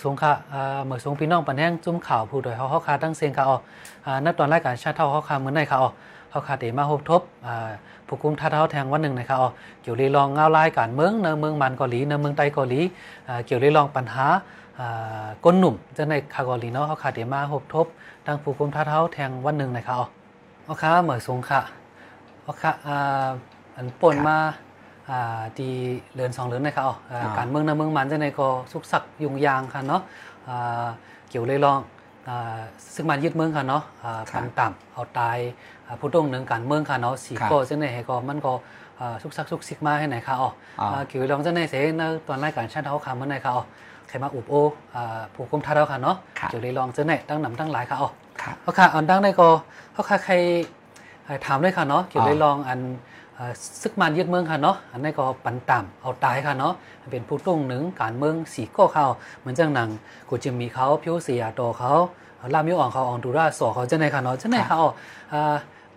[0.00, 0.34] เหมือสงค่ะ
[0.84, 3.56] เหมือสงพี่น้องปันแห้งจุ้มข่าวผู้โดยเขาเขาคาตั้งเสียงค่ะอ๋อ
[4.24, 5.90] นับตอนรายการชาติเท่าเขาคาเหมือนในค่ะอ๋อ
[6.30, 7.22] เขาคาเดมาพบทบ
[8.06, 9.50] ผู้กุมท่าเท้าแทงวันหนึ่งนะครับอ๋อ
[9.82, 12.80] เกี่ยวรีลองเงาลายการเมืองในเมืองมันเกาหลีในเมืองไต้เกาหลี
[13.46, 14.26] เกี่ยวรีลองปัญหา
[15.44, 17.86] ก้นหนุ่มจะในคาเกาหลีเนาะเขาคาเดมาพบทบ
[18.26, 20.06] ดังผู้กุมท่าเท้าแทงวันหนึ่งนะครับอ๋อ
[20.64, 21.60] เขาคาเหมือสงค่ะ
[22.42, 22.70] เขาคา
[23.76, 24.36] อันป่นมา
[25.60, 25.70] ดี
[26.14, 26.94] เลือนสองเลือนนะครับอ๋อ
[27.38, 30.02] การเมืองในเมืองมันจะในก็สุกสักยุงยางค่ะเนาะ
[31.28, 31.78] เกี่ยวเลยลอง
[32.94, 33.82] ซึ่งมันยึดเมืองค่ะเนาะ
[34.34, 35.38] ปันต่ำเอาตาย
[36.00, 38.52] ผู้ตรงหนึ่งการเมืองค่ะเนาะสีก็จะในให้ก็มันก็
[39.22, 40.50] สุกสักสุกสิกมาให้ไหนค่ะอ๋อ
[41.08, 43.64] เกี่ยวลองจะในเสในตอนรายการชาติเขาค่ะเมื่อไหร่ค่ะอ๋อ
[44.08, 44.54] ใครมาอุบโอ
[45.34, 46.16] ผู้คุมท่าเราค่ะเนาะ
[46.50, 48.10] เกี่ยวเลยลองจะไหนตั้งหนำตั้งหลายค่ะอ๋อ
[48.62, 49.48] เขาค่ะอันดังในก็
[49.92, 50.34] เขาค่ะใคร
[51.46, 52.80] ถามเลยค่ะเนาะเกี่ยวเลยลองอัน
[53.82, 56.74] ซึกมันยึดเมืองค่ะเนาะอันนี้ก็ปันต่ำเอาตายค่ะเนาะ
[57.12, 59.06] เป็นผู้ต้งหนึ่งการเมืองสีก็เขา
[59.38, 59.88] เหมือนจังหนัง
[60.28, 61.92] กูจะมีเขาพิวเสียโตเขา
[62.54, 64.80] ลามิวอ่องเขาอ่องดูราสอเขาจะในค่ะเนาะจะในเขา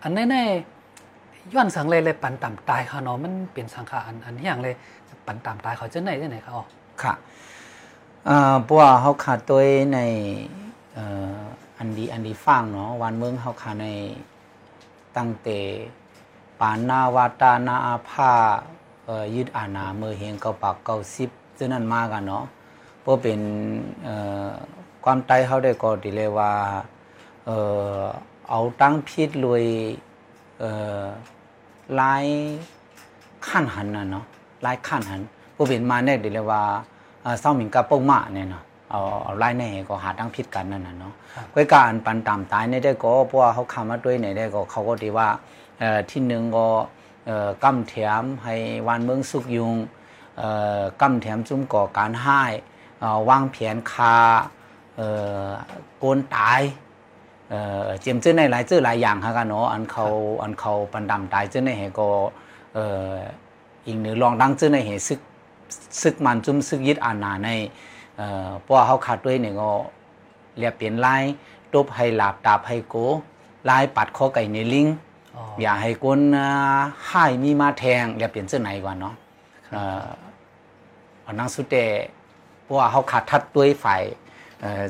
[0.01, 4.75] อันแน่ๆย้อนสังเลยเลยปันต่ำตายค่ะเนาะมันเป็นสังขาอันอันอย่างเลย
[5.25, 6.55] ปันต่ำตายเขาจะในจะไหนเขา
[7.03, 7.13] ค่ะ
[8.67, 9.61] ปัวเขาขาดตัว
[9.93, 9.99] ใน
[11.77, 13.87] อันดีอันดีฟังเนาะวันเมืองเขาขาดใน
[15.17, 18.31] ตั้งแต่านนาวาตานาอาภา
[19.35, 22.45] ยึดอาณาเมื่อเห็นเกาปากเกาซิบซึ่งนั่นมากันเนาะ
[23.01, 23.39] เพราะเป็น
[25.03, 26.51] ความไตเขาได้ก็ดีเลยว่า
[28.49, 29.63] เอาตั้งพิษลวย
[31.99, 32.25] ลาย
[33.47, 34.25] ขั้นหันนะเนาะ
[34.65, 35.21] ลายขั้นหัน
[35.55, 36.61] ผู้เป็นมาเนี่ยดีเลยว่า
[37.39, 41.13] เศร้าหมิงกับปงมาเนี่ยเนาะเอาเอาไล่ในก็หาตั้งพิษกันนั่นน่ะเนาะ
[41.53, 45.27] ก้อยการปันตามตายในได้ก็เพราะว่าเขาคำมาด้วยในได้ก็เขาก็ดีว่า
[46.09, 46.67] ที่หนึ่งก็
[47.63, 48.55] กำแถมให้
[48.87, 49.75] วันเมืองสุกยุง
[51.01, 52.41] กำแถมจุ้มก่อการให้
[53.29, 54.15] วางแผนคา
[55.99, 56.61] โกนตาย
[58.01, 60.05] เจียมเจ้าในหลายเจ้าหลายอย่างฮะกันเนาะอันเขา
[60.41, 62.07] อันเขาปันดำตายเจ้าในเหก็
[63.85, 65.19] อีกหนึ่งลองดังเจ้าในเหซึก
[66.01, 67.49] ซึกมันจุ้มซึกยึดอาณาใน
[68.61, 69.69] เพราะเขาขาดด้วยเนี่ยก็
[70.57, 71.23] เรียบเปลี่ยนลาย
[71.73, 72.95] ตบให้หลาบตาให้โก
[73.69, 74.87] ลายปัดข้อไก่ในลิง
[75.61, 76.19] อย่าให้คน
[77.07, 79.15] ให้มีมาแทงเรียบเปลี่ยนเสื้อไหนก่อนเนาะ
[81.25, 81.85] อันนั้นสุดแต่
[82.63, 84.01] เพราะว่าเขาขาดทัดด้วยฝ่าย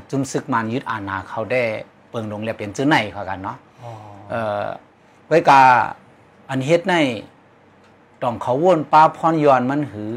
[0.10, 1.64] จุ่มซึกมันยึดอาณาเขาได้
[2.10, 3.58] เปิงลงเรียบเปลี่ยนเสื้อไหนเขากันเนาะ
[5.28, 5.62] ไว้กา
[6.50, 6.96] อันเฮ็ดใน
[8.22, 10.14] ต้องเขาวนป้าพรยอนมันหือ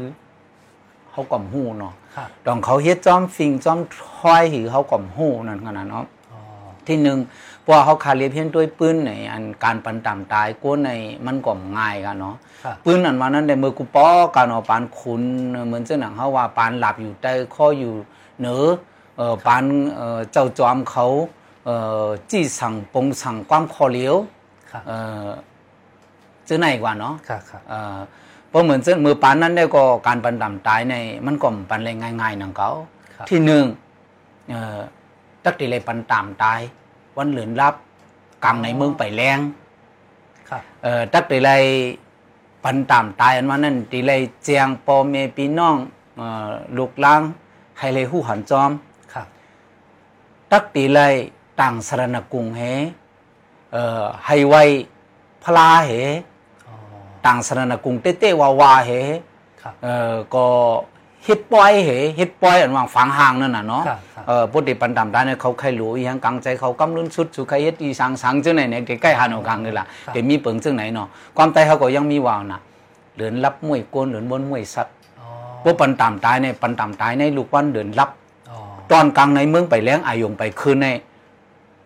[1.09, 1.93] เขาก่อมหูเนาะ
[2.47, 3.79] ต้องเขาเฮ็ดจอมฟิงจอม
[4.17, 6.05] ทอยหือเขาก่อมหูนั่นขนาดเนาะ
[6.87, 7.17] ที่หนึ่ง
[7.69, 10.91] พราะเขาขาเรียเพียนด้วยปืนในอันการปันต่ำตายก้นใน
[11.25, 12.35] มันก็ง่ายกันเนาะ
[12.85, 15.23] ปืนอันวันนั้นในมือกูป้อการเอาปานคุณ
[15.67, 17.93] เหมือนเจ้าหนังเขาว่าปานหลับอยู่ใต้ข้ออยู่
[18.39, 18.63] เหนือ
[19.17, 19.63] เออปาน
[19.95, 21.07] เออเจ้าจอมเขา
[21.65, 21.69] เอ
[22.03, 24.15] อจี้สั่งปงสั่งความคอเลี้ยว
[24.87, 24.91] เอ
[25.23, 25.25] อ
[26.45, 27.15] เจ้าไหนกว่าเนาะ
[27.69, 27.97] เออ
[28.49, 30.95] เพราะเหมือนเจ้ามือปานนั้นได้ก็การปันต่ำตายใน
[31.25, 32.69] มันก็ปันเลยง่ายๆนังเขา
[33.29, 33.65] ที่หนึ่ง
[34.51, 34.79] เออ
[35.43, 36.59] ตักตีเลยปันต่ำตาย
[37.17, 37.75] วันเหลือนรับ
[38.43, 39.39] กังในเมืองไปแรง
[40.83, 41.49] เอ่อตักตีไร
[42.63, 44.11] ปันตามตายอันว่านั่นตีไร
[44.43, 45.77] เจียงปอเมปีน้อง
[46.17, 47.21] เอ่อลูกล้าง
[47.77, 48.71] ให้เลยหู้หันจอม
[50.51, 50.99] ตักตีไร
[51.59, 52.61] ต่างสรณกุงเฮ
[53.71, 54.55] เอ่อให้ไว
[55.43, 55.91] พลาเห
[57.25, 58.91] ต่างสรณกุงเต้เต้วาวาเห
[59.83, 60.47] เอ่อก็
[61.27, 61.89] ฮิตปอยเห
[62.19, 63.83] ฮิตปอยอันวางฝังห่างนั่นน่ะเนาะ
[64.27, 72.59] เออปุติปันดำได้เนี่ยเขาใครรู้ยังกังใจเขากำลุ้นสุดสุใครเฮ็ดอีสังสังจังไหนเนี่ยใกล้ๆหาหนกังนี่ล่ะเดี๋ยวมีเปิงจังไหนเนาะความใจเขาก็ยังมีวาวน่ะ
[73.17, 74.95] เดินรับมวยโกนเดินบนมวยสัตว์
[75.63, 78.09] พวกปันตามตายในปันตามตายในลูกวันเดินรับ
[78.91, 80.87] ตอนกลางในเมืองไปแล้งอายงไปคืนใน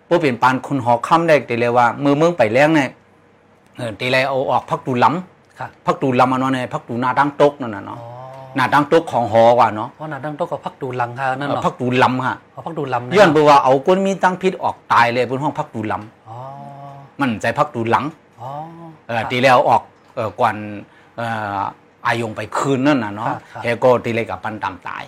[0.08, 2.90] พวกเป็นปานคนหอค่ำได้แต่เลยว่ามือเมืองไปแล้งเนี่ย
[3.78, 8.00] เออตีเลยเอาออกพักดูล้ำพักดูล้ำอันนั้นเนี่ยพักดูหน้าดังตกนั่นน่ะเนาะ
[8.56, 16.38] หน้าดังตกของหอกว่าเนาะว่าหน้าดังตกกับพักดูลังค่ะนั่นเนาะพักดูลำค่ะพักดูลำย้อนไปว่าเอาก้นมีตั้งพิษออกตายเลยบนห้องพักดูลำอ๋อ
[17.20, 18.06] มันใจพักดูหลัง
[18.42, 18.50] อ๋อ
[19.08, 19.82] เออตีแล้วออก
[20.16, 20.56] เออก่อน
[21.18, 21.28] เอ่
[21.58, 21.60] อ
[22.06, 23.32] อายงไปคืนนั่นน่ะเนาะ
[23.64, 25.06] แกก็ตีเลยกับปันตามตาย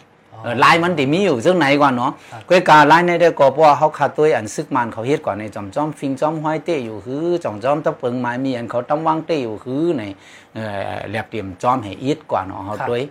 [0.64, 2.12] ลายมันติมีอยู่ซึ่งไหนก่อนเนาะ
[2.50, 10.04] ก็การลายในได้ก็เพราะว่าเขาขาดตัวอันซึกมันเขาเฮ็ดก่อนในจอมจอมฟิงจอมห้อยเตะอยู่คือจอมจอมตะเปิงไม้มีอันเขาต้องวางเตะอยู่คือใน
[10.54, 13.02] เอ่อแลบเตรียมจอมให้อีดกว่าเนาะเขาด้วย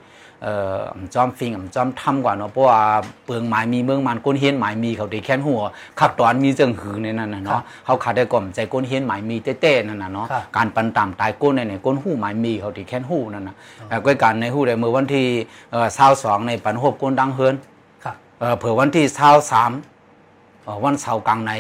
[0.43, 0.83] เอ่อ
[1.15, 2.81] จอมฟิงจอมทำกว่าเนาะเพราะว่า
[3.27, 5.63] เปิงหมายมีเมืองมันก้นเฮียนหมายมีเขาได้แค้นหัว
[6.01, 13.57] ขับตอนมีเจิงหือในนั้นน่ะเนาะเขาขาดได้ก่อมใจก้นเฮียนหมายมีเต้ๆนั่นน่ะเนาะการปันตามตายก้นในเนี่ยก้นหู้หมายมีเขาได้แค้นหู้นั่นน่ะ
[13.89, 15.27] แต่ก้อยการในหู้ได้เมื่อวันที่
[15.71, 15.87] เอ่อ
[16.19, 17.55] 22ในปันหบก้นดังเฮือน
[18.03, 19.73] เเออเผื่อวันที่เช้าสาม
[20.65, 21.53] เอ่อวันเสาร์กลางไหน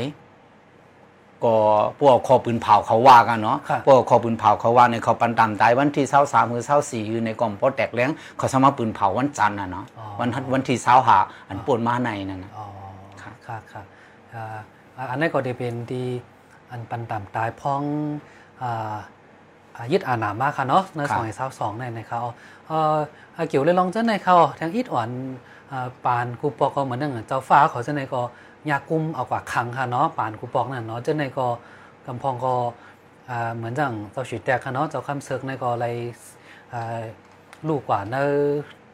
[1.44, 1.54] ก็
[2.00, 11.18] พวกคอปืนเผาเขาว่ากันเนาะครับพวกคอปืนเผาเขาว่าในเขาปันตามตายวันที่เช้าสามหรือเช้าสี่อยู่ในกล่อมพอแตกแรงเขาสามารถปืนเผาวันจันทร์นะเนาะอ๋อวันทัดวันที่เช้าหา
[11.48, 12.66] อันปวนมาในนั่นนะอ๋อ
[13.22, 13.82] ครับค่ะค่ะ
[14.34, 14.44] อ่า
[14.96, 16.06] อ่าอันนั้นก็จะเป็นที่
[16.70, 17.82] อันปันต่ำตายพ้อง
[18.62, 18.94] อ่า
[19.76, 22.20] อ่ายึดอาหนามากค่ะเนาะในสองสาวสองในในเขา
[22.68, 22.96] เอ่อ
[23.36, 25.10] อ่าเกี่ยวเลยลองเจ้าในเขาทางอิดอ่อน
[25.72, 28.20] อ่าปานกูปอกก็เหมือนนั่งเจ้าฟ้าเขาเจ้าในก็
[28.70, 31.46] ยากุมเอากว่าคังค่ะเนาะป่านกูปอกนั่นเนาะเจ้าในก็
[32.06, 32.54] กำพองก็
[33.56, 35.86] เหมือนจังเจ้าฉีดแตกค่ะเนาะเจ้าคำเซิกในก็อะไร
[37.68, 38.24] ลูกกว่าเนอ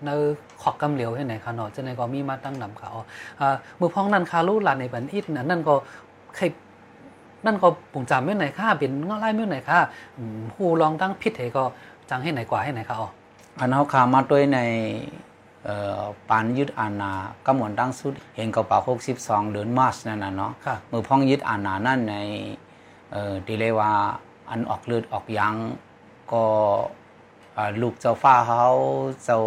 [0.05, 0.25] เนอ
[0.63, 2.91] ขอกกำเหลียวให้ไหนค่ะเนาะเจ้าในก็มีมาตั้งนำเขา
[3.41, 5.75] อ่ามือพ้องนั่นคาลูหลานในบันอิดนั่นก็
[6.37, 6.45] ใคร
[7.47, 9.79] นั่นก็ปุ่งจำไม่ไหนค่าเป็นเงาไล่ไม่ไหนค่า
[10.17, 11.65] อืมหูลองตั้งพิษเหก็
[12.11, 13.09] จังให้ไหนกว่าให้ไหนค่ะอ๋อ
[13.59, 14.59] อันเขาขามาด้วยใน
[16.29, 17.13] ปานยึดอาณา
[17.47, 22.17] ก็เหมือนดังสุด เห็นกระเป๋าหกสิบสองเดือนมาร์ชนั่นน่ะเนาะค่ะมือพ้องยึดอาณานั่นใน
[23.13, 23.93] เอ่อดีเลยว่า
[24.51, 25.55] อันออกเลือดออกยัง
[26.33, 26.45] ก็
[27.57, 28.65] อ่าลูกเจ้าฟ้าเขา
[29.25, 29.41] เจ้า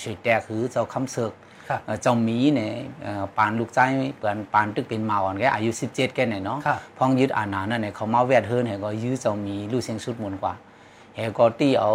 [0.00, 1.32] ฉีดแตกคือเจ้าคำเสือก
[1.68, 2.72] ค่ะเอ่อเจ้าหมีเนี่ย
[3.02, 3.80] เอ่อปานลูกใจ
[4.18, 10.54] เปือนปานตึกเป็นเมาอ่อนแกอายุ 17 แกเนี่ยเนาะค่ะพ้องยึดอาณานั่นเนี่ยเขามาแวดเฮิรนเหก็ยื้อเจ้าหมีลูกเสียงสุดมนกว่า
[11.14, 11.92] เหก็ตีเอา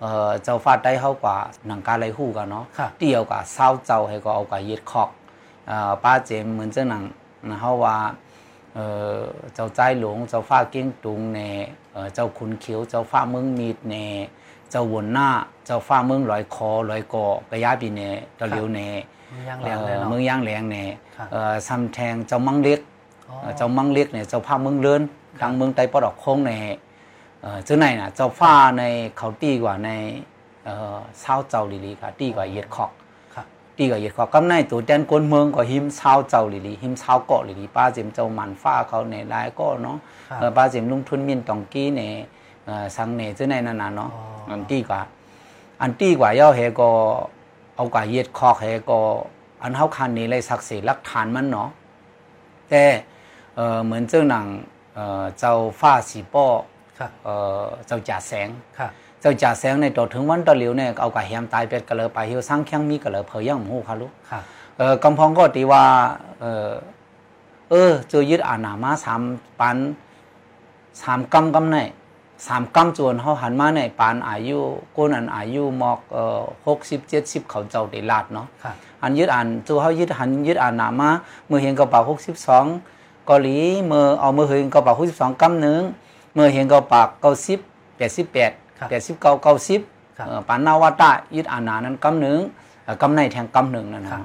[0.00, 1.36] เอ่อเจ้าฟาดได้เข้ากว่า
[1.66, 5.10] หนังกาไรหู้กันเนาะค่ะตีเอากว่าเศร้าเจ้าเหก็เอากว่ายึดคอก
[5.68, 7.04] เอ่อป้าเจมเหมือนเจ้าหนัง
[7.48, 7.96] นะเฮาว่า
[8.74, 8.86] เอ่
[9.16, 9.20] อ
[9.54, 11.50] เจ้าใจหลวงเจ้าฟ้าเก้งตุงแน่
[11.92, 14.06] เอ่อเจ้าขุนเขียวเจ้าฟ้าเมืองมีดแน่
[14.70, 15.28] เจ้าวนหน้า
[15.66, 18.88] เจ้าฟ้าเมืองลอยคอลอยกอกระยาปีแน่เจ้าเหลียวแน่
[19.32, 20.84] มันยังแรงเลยเอ่อเนาะเมืองย่างแหลงแน่
[21.16, 22.80] ครับเอ่อซ้ำแทงเจ้ามังเล็ก
[23.28, 25.02] อ๋อเอ่อเจ้ามังเล็กเนี่ยเจ้าผ้าเมืองเลิน
[25.40, 26.87] ทางเมืองไต้ปอดอกโค้งในเอ่อเจ้าไหนน่ะเจ้าฟ้าในเขาตีกว่าในเอ่อเศร้าเจ้าลิลีค่ะตีกว่าเหยี
[32.60, 32.92] ยดขอก
[33.34, 33.44] ค่ะ
[33.76, 39.96] ตีกว่าเหยียดขอกกำในตัวแดนกวนเมืองก็หิมเศร้าเจ้าลิลีหิมเศร้าเกาะลิลีป้าเจมเจ้ามันฟ้าเขาในหลายก็เนาะ
[40.28, 42.02] ครับเอ่อป้าเจมลุงทุนมินตองกี้ใน
[42.64, 45.00] เอ่อสังเนเจ้าไหนนั่นน่ะเนาะอ๋ออัอันตีกว่า
[45.82, 46.90] อันตีกว่าย่อเฮก็
[47.74, 49.00] เอากว่าเหยียดขอกเฮก็
[49.62, 51.68] อันเฮาคันนี้เลยศักดิ์ศรีหลักฐานมันเนาะ
[52.68, 52.84] แต่
[53.56, 54.46] เอ่อเหมือนเจ้าหนัง
[54.94, 56.77] เอ่อเจ้าฟ้าสีป้อค่ะ
[57.24, 58.48] เอ่อเจ้าจ่าแสง
[58.78, 58.88] ค่ะ
[59.20, 64.40] เจ้าจ่าแสงในตัวถึงวันตะเหลียวเนี่ยเอากะแฮมตายเป็ดกะเลยไปเฮียวสร้างแข้งมีกะเลยเผยย่างหมูค่ะลูกค่ะ
[64.78, 65.82] เอ่อกำพองก็ตีว่า
[66.40, 66.70] เอ่อ
[67.70, 69.22] เออเจอยึดอาณามาสาม
[69.60, 69.76] ปัน
[71.02, 71.76] สามกำกำใน
[72.46, 74.58] สามกำจวนเขาหันมาในปานอายุ
[74.96, 78.72] ก้นอันอายุมอกเอ่อหกสิบเจ็ดสิบเขาเจ้าได้ลาดเนาะค่ะ
[79.02, 81.10] อันยึดอ่านตัวเขายึดหันยึดอ่านหนามา
[81.46, 82.64] เมื่อเห็นกระเป๋าหกสิบสอง
[83.26, 87.58] เกาหลีเมื่อเอาเมื่อเห็นกระเป๋าหกสิบสองกำหนึ่งเมื่อเห็นกระเป๋าเก้าสิบ
[87.96, 89.80] แปดสิบแปดครับแปดสิบเก้าเก้าสิบ
[90.18, 92.38] ครับเอ่อปานนาวาตายึดอ่านหนานั้นกำหนึ่ง
[92.84, 94.22] เอ่อกำในแทงกำหนึ่งนั่นนะครับ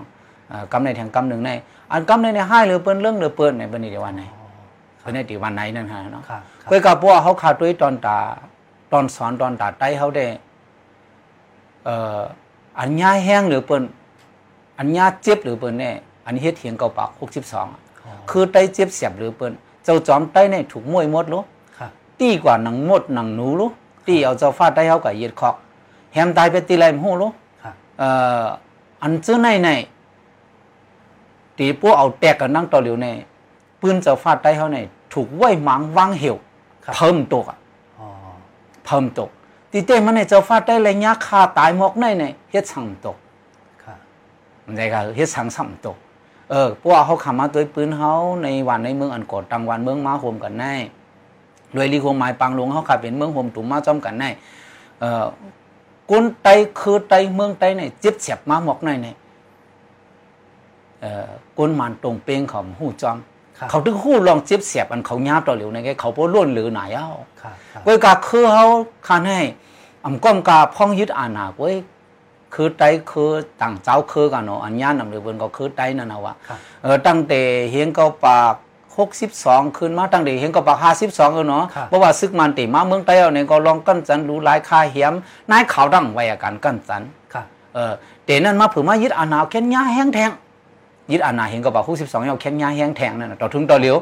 [0.50, 1.52] เอ่อกำในแทงกำหนึ่งใน
[1.92, 4.48] อันกำในในให้หรือเปิ้นเรื่องหรือเปิ้นในเปิ้นในเดียววันไหนอ๋อ
[5.00, 8.18] เปิ้นในตีวันไหนนั่นฮะเนาะค่ะค่ะเพื่อกับพวกเขาขาดด้วยตอนตา
[8.92, 10.26] ตอนสอนตอนตาไต้เขาได้
[11.86, 12.22] เอ่อ
[12.80, 13.84] อันย่าแห้งหรือเปิ้น
[14.78, 15.96] อันย่าเจ็บหรือเปิ้นเนี่ย
[16.26, 17.68] อันนี้เฮ็ดเถียงเก่าปากหกสิบสอง
[18.06, 21.46] อ๋อคือไต้เจ็บเสียบหรือเปิ้นเจ้าจอมไต้เนี่ยถูกมวยหมดรู้ค่ะ
[22.20, 23.70] ตีกว่าหนังมดหนังหนูรู้
[24.08, 25.56] ตีเอาเจ้าฟาดไต้เขากับเหยียดคอก
[26.14, 27.32] แฮมตายไปตีไรมหูรู้
[27.64, 28.10] ค่ะเอ่
[28.42, 28.44] อ
[29.02, 29.70] อันซื้อในใน
[31.58, 33.08] ตีพวกเอาแตกกันนั่งต่อเหลียวใน
[33.82, 34.78] ปืนเจ้าฟาดไต้เขาใน
[35.14, 36.38] ถูกไว้หมังวางเหี่ยว
[36.86, 37.58] ครับเพิ่มตกอะ
[38.00, 38.08] อ๋อ
[38.86, 39.30] เพิ่มตก
[39.72, 43.18] ตีเต้มันในเจ้าฟาดได้ระยะคาตายหมอกในในเฮ็ดสังตก
[43.84, 43.96] ค่ะ
[44.66, 45.98] มันได้ก็เฮ็ดสังสังตก
[46.50, 50.74] เออพวกเขาขามาตัวปืนเขาในวันในเมืองอันกอดตังวันเมืองมาโฮมกันแน่
[51.74, 54.30] โดยลีโคหมายปังหลวงเขาขับเป็นเมืองโฮมตุ่มมาจอมกันแน่
[55.00, 55.26] เออ
[56.10, 56.48] กุนไต
[56.80, 59.08] คือไตเมืองไตในเจ็บเสียบมาหมอกในใน
[61.02, 63.18] เออกุนมันตรงเป้งของหูจอม
[63.70, 67.10] เขาถึงหู้ลองเจ็บเสียบอันเขาญาต่อเหลวในแกเขาพวล้วนหรือไหนเอ้า
[67.42, 68.66] ค่ะค่ะกวยกาคือเขา
[69.08, 69.40] คันให้
[70.06, 71.76] อำก้อมกาพ้องยึดอาณากวย
[72.54, 73.30] คือไตคือ
[73.62, 76.34] ต่างเจ้าคือกันเนาะอันย่านนำเรือเบิ่นก็คือไตนั่นนะวะ
[76.84, 78.56] เออตั้งแต่เฮียงเกาปาก
[78.96, 85.14] 62ขึ้นมาตั้งแต่เฮียงเกาปาก52เออเนาะครับเพราะว่าซึกมันติมาเมืองไต้เอาเนี่ยก็ลองกั้นจันรู้หลายค่าเหียม
[85.52, 87.02] นายขาวดังไว้อาการกั้นจัน
[87.34, 87.94] ค่ะเออ
[88.26, 90.32] แต่นั้นมาเผื่อมายึดอาณาแค่นยาแห้งแทง
[91.12, 93.98] ยึดอาณาเห็นก็บอก62เอาแค่นยาแห้งแทงนั่นน่ะต่อถึงต่อเหลียว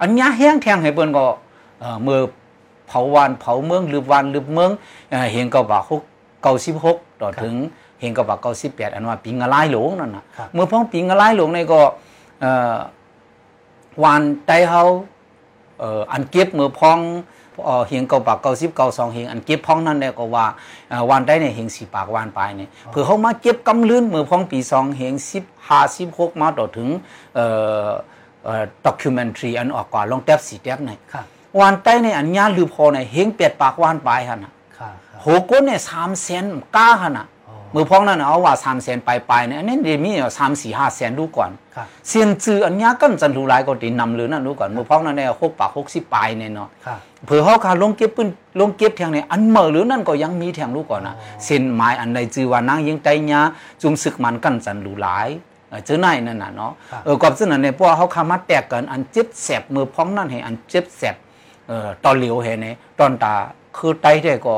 [0.00, 1.24] อันยาแห้งแทงให้เปิ้นก็
[1.80, 2.18] เอ่อเมื่อ
[2.88, 4.70] เผาวันเผาเมืองหรือวันหรือเมือง
[5.10, 5.82] เอ่อเห็นก็บอก
[6.52, 7.54] 96ต่อถึง
[8.00, 11.80] เห็นก็บอก98อันว่าปิงอะไรหลงนั่นน่ะครับเมื่อพ้องปิงอะไรหลงในก็
[12.40, 12.74] เอ่อ
[14.02, 14.82] วันไตเฮา
[15.80, 16.98] เอ่ออันเก็บเมื่อพ้อง
[17.64, 20.46] เอ่อเฮียงเก่าปากเก่าสิบเก่าสองเฮียงอันเก็บพ้องนั่นแหละก็ว่า
[20.88, 26.88] เอ่อวันได้เนี่ยเฮียงสี่ปากวันไปเนี่ยเพื่อเขามาเก็บกำลื่นมือพ้องปีสองเฮียงสิบห้าสิบหกมาต่อถึง
[27.34, 27.46] เอ่
[27.86, 27.88] อ
[28.44, 31.22] เอ่อด็อกิเมนทรีอันออกกว่าลองแทบสี่แทบเนี่ยค่ะ
[31.60, 36.44] วันใต้เนี่ยอันยาลือพอเนี่ยเฮียงเปียดปากวันไปฮะนะค่ะค่ะโหก้นเนี่ยสามแสน
[36.76, 37.33] ก้าฮะนะอ๋อ
[37.74, 48.28] มือพ้องนั่นน่ะเอาว่าสามแสนไปไปเนี่ยอันนี้เดี๋ยวมีสามสี่ห้าแสนดูก่อนค่ะเสียนจืออันยากันจันทูหลายก็ตีนำเลยนั่นรู้ก่อนมือพ้องนั่นเนี่ยหกปากหกสิบปลายเนี่ยเนาะค่ะเผื่อเขาขาลงเก็บปืน
[48.60, 53.40] ลงเก็บแทงเนี่ยอันเหมื่อหรือนั่นก็ยังมีแทงรู้ก่อนนะอ๋อเส้นไม้อันใดจือว่านางยิงใจยา
[53.82, 55.28] จุมศึกมันกันจันรูหลาย
[55.68, 61.16] เออเจอไหนนั่นน่ะเนาะครับเออกับซึ่งนั่นเนี่ยพวกเขาขามาแตกกันอันเจ็บแสบมือพ้องนั่นให้อันเจ็บแสบ
[61.68, 63.34] เออตอนเหลียวเห็นเนี่ยตอนตา
[63.76, 64.56] คือไตได้ก็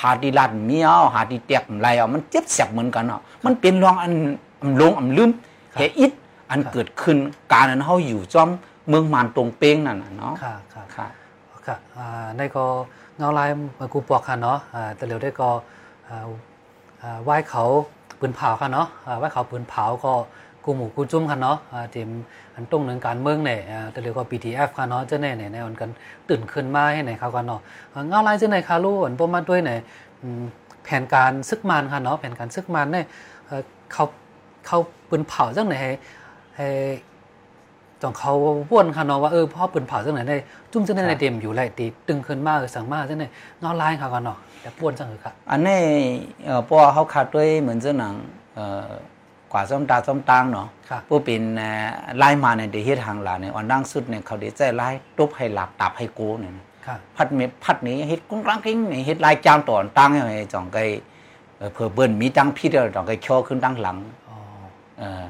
[0.00, 4.12] หาดีลัดเมียวหาดีแตกไรอะมันเจ็บแสบเหมือนกันเนาะมันเป็นรองอัน
[4.62, 5.30] อำลงอำลืม
[5.76, 6.12] เหอิด
[6.50, 7.16] อันเกิดขึ้น
[7.52, 8.48] การนั้นเขาอยู่จอม
[8.88, 11.06] เมืองมานตรงเป้งนั่นน่ะเนาะค่ะค่ะค่ะ
[11.66, 12.64] ค่ะอ่าในก็
[13.16, 15.48] เงาลายมากูปอกค่ะเนาะอ่าแต่เร็วได้ก็
[16.08, 16.26] อ่า
[17.02, 17.64] อ่าไหว้เขา
[18.18, 20.12] ปืนเผาค่ะเนาะอ่าไหว้เขาปืนเผาก็
[20.68, 22.08] กูหมูกูจุ้มค่ะเนาะอ่าทีม
[22.54, 25.90] อันตรงหนึ่งการเมืองเนี่ยอ่าแต่เร็วก็ BTF ค่ะเนาะเจ้าแน่เนี่ยในวันกัน
[26.28, 27.60] ตื่นขึ้นมาให้ไหนเขากันเนาะ
[27.92, 29.78] อ่าเงาลายเจ้าไหนคะรู้อันประมาณด้วยเนี่ย
[30.22, 30.42] อืม
[30.84, 33.04] แผนการซึกมันค่ะเนาะแผนการซึกมันเนี่ย
[33.46, 34.04] เอ่อเขา
[34.66, 35.90] เขาปืนเผาจังไหนให้
[36.56, 36.68] ให้
[38.02, 38.32] จองเขา
[38.72, 40.36] ว่นค่ะเนาะว่าเออพ่อปืนเผาจังไหนได้
[40.72, 43.24] จุ่มจังไหนในเดมอยู่ไรตีตึงขึ้นมาเออสั่งมาจังไหน
[43.60, 45.80] เงาลายค่ะกันเนาะแต่ป่วนจังเลยค่ะอันนี้
[46.44, 48.14] เอ่อพวกเขาขาดด้วยเหมือนเจ้าหนัง
[48.54, 48.90] เอ่อ
[49.52, 51.86] กว่าส้มตาส้มตางเนาะค่ะพวกเป็นเอ่อ
[52.18, 54.88] ไล่มาในเดเฮ็ดทางหลาเนี่ยอันดังสุดเนี่ยเขาเดี๋ยวใจไล่
[55.18, 60.78] ตบให้หลับตับให้โกเนี่ยนะค่ะพัดเมพัดนี้เฮ็ดกุ้งรังกิ้งนี่เฮ็ดลายจามตอนตั้งให้จ่องไก
[61.58, 63.96] เอ่อเผื่อเบิ้นมีตังพี่เดียวจ่องไกช่อขึ้นตั้งหลัง
[64.28, 64.36] อ๋อ
[64.98, 65.22] เอ่อ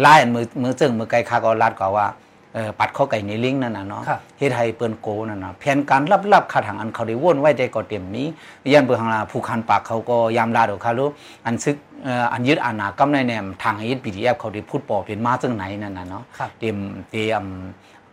[0.00, 2.08] ไล่อันมือมือเจิงมือไกลคาก็ลัดก็ว่า
[2.54, 6.02] เอ่อปัดเข้าไก่ในลิงก์นั่นน่ะเนาะครับเฮ็ดให้เปิ้นโกนั่นน่ะแผนการ
[6.32, 8.24] ลับๆคาทางอันเขาได้วนไว้ได้ก็เต็มมี
[8.72, 11.06] ยันเบิ่งหางลาผู้คันปากเขาก็ยามลาดอกคารุ
[11.46, 16.76] อันซึกเอ่ออันยึดอาณากำในแนมทางให้ยึด PDF เขาได้พูดปอเป็นมาจังไหนนั่นน่ะเนาะครับเต็ม
[17.10, 17.44] เตรียม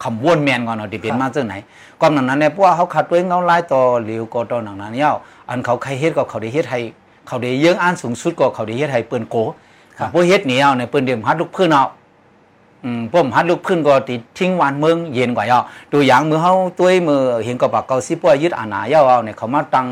[0.03, 1.53] คำวนแมนก่อนเนาะที่เป็คนรับมาจังไหน
[2.01, 5.13] ก่อนนั้นนั้นเนี่ยพวกเขาขัดด้วยเงาลายต่อหลิวก็ต่อหนังนั้นเย้า
[5.49, 6.79] อันเขาใครเฮ็ดก็เขาได้เฮ็ดให้
[7.27, 9.35] เขาได้เยื่องอ่านสูงสุดก็เขาได้เฮ็ดให้เปิ้นโก
[9.97, 11.83] ครับพวกเฮ็ดเหนียวเนี่ยเปิ้นเดียมฮัดลูกพื้นเอา
[12.83, 15.59] อืมพวกฮัดลูกพื้นก็ติทิ้งวันเมืองเย็นกว่าเย้า
[15.91, 19.87] ตัวอย่างมือเฮาตัวมือเห็นก็ปากเกาสิพวกยึดอาณาเย้าเอาเนี่ยเขามาตั้ง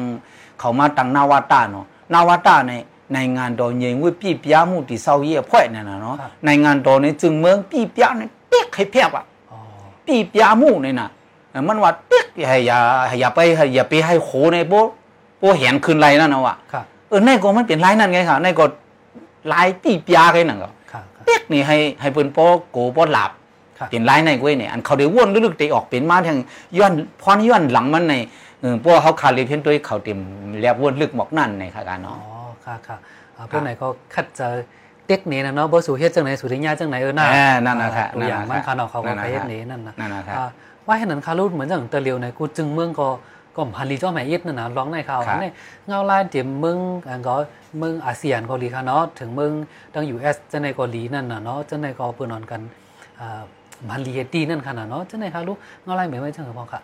[0.60, 2.81] เขามาตั้งนาวาตาเนาะนาวาตาเนี่ย
[3.13, 9.58] ในงานดอนเยิงวิปีปยาမှုติเศร้าเยี่ยพ่อยนั่นน่ะเนาะครับในงานดอนในจึงเมืองปีปยาเนี่ยเป๊กให้เพียบอะอ๋อ
[10.08, 11.10] ปีปยาหมู่นี่นะ
[11.51, 12.77] เออมันว่าเป๊กให้อย่า
[13.08, 14.74] ให้อย่าไปให้อย่าไปให้โขในโบ
[15.39, 18.65] โบเห็นคืนไรนั่นนะว่ะค่ะเออในก็มันเป็นไรนั่นไงค่ะในก็
[19.51, 22.39] ลายปีปยาไงนั่นก็ค่ะค่ะเป๊กนี่ให้ให้เปิ้นโป
[22.72, 23.32] โกโปหลับ
[23.80, 26.38] ค่ะเป็นไรในก้วยเนี่ยอันเขาได้วนลึกๆเตะออกเป็นมาทาง
[26.77, 28.15] ย้อนพรย้อนหลังมันใน
[28.60, 30.20] เออพวกเขาคาเลยเพียนตัวเขาเต็ม
[30.62, 32.18] แลบวนลึกหมอกนั่นในค่ะการอ๋อเนาะ
[32.72, 32.98] ค่ะค่ะ
[33.38, 34.54] อ่าพวกไหนก็คัดเจอ
[35.08, 40.50] เต็กนี้นะเนาะบ่สู่เฮ็ดจังไหนสู่ได้ยากจังไหนเออน่าเออนั่นน่ะค่ะตัวอย่างนั่มันนน่ะค่ะเนาะเขาก็นั่นน่ะไปเฮ็ดค่ะนี้นั่นนะนั่นน่ะค่ะอ่า
[40.88, 43.08] ว่าให้นั้นคารุเหมือนจังเตอเลียวในกูจึงเมืองก็
[43.56, 45.46] ก็พันลีเจ้าแม่ยิดนั่นน่ะร้องในเขาครับใน
[45.88, 46.78] เงาลายเต็มเมือง
[47.10, 47.34] อันก็
[47.80, 49.51] เมืองอาเซียนเกาหลีค่ะเนาะถึงเมือง
[49.94, 52.62] ดัง US จังในเกาหลีนั่นน่ะเนาะจังในก็เปิ้นนอนกัน
[53.20, 53.42] อ่า
[53.90, 56.82] พันลีเฮดตี้นั่นค่ะน่ะเนาะจังในคารุเงาลายเหมือนไว้จังคือพ่อค่ะ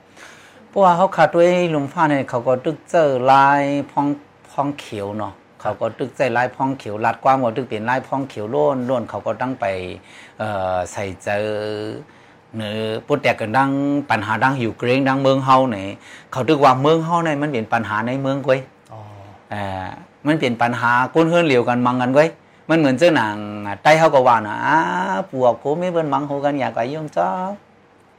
[0.69, 4.07] เพราะว่าเขาขาดด้วยลุงฟ้าเนี่ยเขาก็ตึกเจอลายพอง
[4.51, 5.33] พองเขียวเนาะ
[5.67, 9.65] เขาก็ตึกใจลายพองเขียวลัดกว้างกว่าตึกเป็นลายพองเขียวโล้นโล้นเขาก็ตั้งไป
[10.39, 11.45] เอ่อใส่เจอ
[12.55, 13.71] เนื้อปุตแตกกันดัง
[14.09, 15.87] ปัญหาดังอยู่เกรงดังเมืองเฮาเนี่ย
[16.31, 18.59] เขาตึกว่าเมืองเฮาเนี่ยมันเป็นปัญหาในเมืองก้อย
[18.93, 18.99] อ๋อ
[19.51, 19.87] เอ่อ
[20.27, 22.29] มันเป็นปัญหาก้นเฮือนเหลียวกันมังกันก้อย
[22.69, 23.35] มันเหมือนเจ้าหนัง
[23.83, 24.77] ใต้เฮาก็ว่านะอ้า
[25.31, 27.29] ปวกโคไม่เบิ่นมังโหกันอยากไปยุ่งจ้า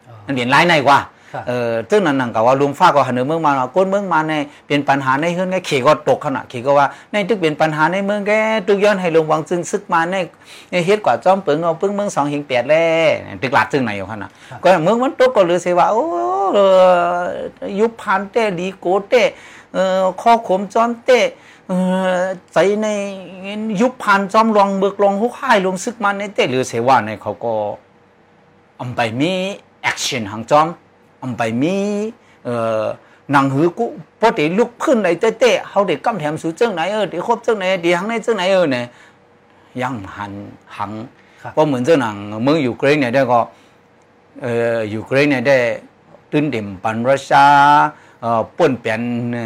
[0.08, 1.17] อ๋อมันเปลี่ยนร้ายในกว่าครับ
[1.48, 4.32] เออซึ่งนั่นนั่นก็ว่าลุงฟ้าก็หันเมืองมาว่าก้นเมืองมาใน
[4.68, 8.32] เป็นปัญหาในเฮือนแกเขก็ตกขนาดเขก็ว่าในตึกเป็นปัญหาในเมืองแก
[8.66, 10.16] ตึกย้อนให้ลงวังซึ่งซึกมาใน
[10.70, 12.86] ในเฮ็ดกว่าจอมเปิงเอาปึ้งเมืองสองหิงแปดแล่
[13.42, 14.30] ตึกหลาดซึ่งไหนอยู่ขนาด
[14.62, 16.04] ก็เมืองมันตกก็เลยเสว่าโอ้
[17.80, 19.22] ยุบพันเต้ดีโกเต้
[19.74, 21.20] เออข้อขมจอมเต้
[21.68, 21.72] เอ
[22.14, 22.20] อ
[22.52, 22.86] ใจใน
[23.80, 27.52] ยุบพันจอมรองเบิกรองหุกห้ายลงซึกมาในเต้หรือเสว่าในเขาก็
[28.80, 29.32] อำไปมี
[29.82, 30.66] แอคชั่นหางจอม
[31.22, 31.76] อำไปมี
[32.44, 32.84] เอ่อ
[33.32, 33.86] หนังหือกุ
[34.20, 38.84] พอได้ลุกขึ้นได้เต้ๆเฮาได้กำแถมสู่เจ้งไหนเออได้ครบเจ้งไหนได้หังไหนเจ้งไหนเออเนี่ย
[39.82, 40.32] ยังหัน
[40.76, 40.92] หัง
[41.42, 43.40] ครับเพราะเหมือนเจ้าหนังเมืองยูเครนเนี่ยได้ก็
[44.42, 45.56] เอ่อยูเครนเนี่ยได้
[46.32, 47.46] ตื่นเต็มปันรัสเซีย
[48.22, 49.00] เอ่อป่นเปลี่ยน
[49.32, 49.44] เอ่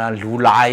[0.00, 0.68] อหรูหลาย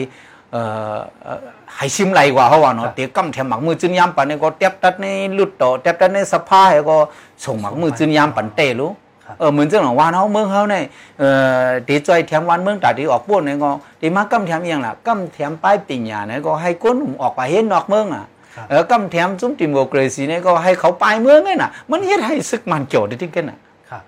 [0.51, 0.61] เอ่
[0.93, 1.41] อเอ่อ
[1.75, 5.05] ให้ซิมไหลกว่าเขาว่าเนาะเตียกำแถมหมักมือจึนยามปันเนี่ยก็เตียบตัดใน
[5.37, 6.97] ลุดต่อเตียบตัดในสภาให้ก็
[7.45, 8.91] ส่งหมักมือจึนยามปันเตรู้
[9.27, 10.83] คครับเออเหมือนจังหลังวานเฮาเมืองเฮาเนี่ย
[11.19, 11.29] เอ่
[11.65, 13.69] อตีจอยแถมวันเมืองตาดีออกป่นเนี่ยก็
[14.01, 23.57] ตีมากำแถมอหยังล่ะกำแถมป้ายปิญญาเนี่ยก็ให้คนหนุ่มออกไปเห็นนอกเมืองอะครับเออกำแถมจุ้มติมโมเกรซีเนี่ยก็ให้เขาไปเมืองเนี่ยน่ะ มันเฮ็ดให้ศึกมันโจดได้ที่กันน่ะ
[23.89, 24.03] ครับ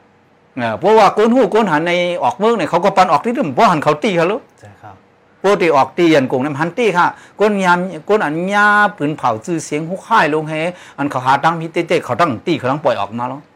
[0.60, 4.96] เออเพราะว่าคนหู้คนหันในออกเมืองเนี่ยเขาก็ปันออกที่เดิมเพราะหันเขาตีเขาลูกใช่ครับ
[5.44, 7.08] ปกติออกตียันกงน้ำหันตีค่ะ
[7.40, 8.66] ก้นยามก้นอันยา
[8.98, 10.54] ปืนเผาจื้อเสียงหุกค่ายลงเฮ
[10.98, 13.49] อันเขาหาตั้งพิเตเตเขาตั้งตีเขาตั้งปล่อยออกมาแล้วครับ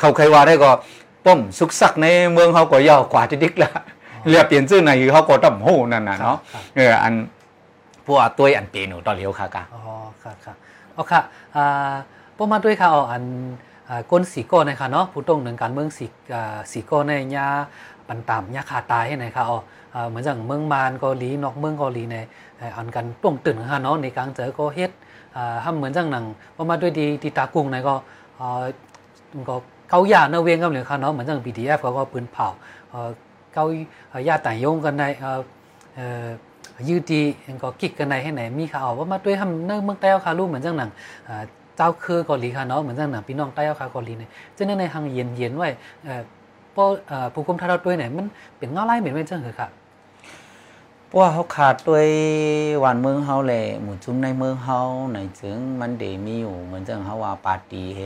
[0.00, 0.70] เขาเคยว่าได้ก็
[1.24, 3.70] ป้อมสุกสักในเมืองเขาก็ยาวกว่าที่ดิกละ
[4.28, 7.14] เรียกเปลี่ยนชื่อในเขาก็ต้องโหนั่นน่ะเนาะครับเอออัน
[8.06, 9.82] พวกตัวอันเปลี่ยนหนูตอนเลี้ยวค่ะกะอ๋อ
[10.22, 10.56] ครับครับ
[10.92, 11.20] เอาค่ะ
[11.56, 11.92] อ่า
[12.36, 13.24] ป้อมาด้วยค่ะอ๋ออัน
[13.88, 17.46] อ่าก้นสีโก้นะคะเนาะผู้ตรงหนึ่งการเมืองสีอ่าสีโก้ในยา
[18.08, 19.58] ปันตามยาขาตายให้ไหนค่ะอ๋อ
[19.94, 22.16] อ่าเหมือนอย่างเมืองมานเกาหลีนอกเมืองเกาหลีใน
[22.58, 24.90] เอ่ออันกันต้วงตื่นค่ะเนาะในกลางเจอก็เฮ็ด
[25.36, 26.24] อ่าทำเหมือนจังหนัง
[26.56, 27.94] ป้อมาด้วยดีดีตากุ้งในก็
[28.40, 28.64] อ่า
[29.48, 29.56] ก็
[29.90, 32.46] เกาหยาเนเวียงกันเลยค่ะเนาะเหมือนอย่าง BDF เขาก็ปืนเผา
[32.90, 33.10] เอ่อ
[33.54, 33.64] เกา
[34.26, 35.04] หยาต่งยงกันใน
[36.88, 40.90] ยืดดีเองก็กิกกันในให้ไหนมีข่าวว่ามาด้วยทำเนื่องเมืองใต้เอาคาลูกเหมือนจังหนัง
[41.76, 45.68] เจ้าคือเกาหลีค่ะเนาะเหมือนจังหนังพี่น้องใต้เอาคาเกาหลีเนี่ยจะในในทางเย็นเย็นๆไว้
[46.74, 46.84] พอ
[47.32, 48.26] ผู้คุมท่าเราด้วยเนี่ยมัน
[48.58, 49.70] เป็นเงาไล่เหม็นไว้จังเหรอครับ
[51.06, 52.06] เพราะว่าเขาขาดด้วย
[52.84, 54.80] วันเมืองเฮาแหละหมู่จุ้มในเมืองเฮา
[55.12, 58.00] ในจึงมันเดมีอยู่เหมือนจังเฮาว่าปาร์ตี้เฮ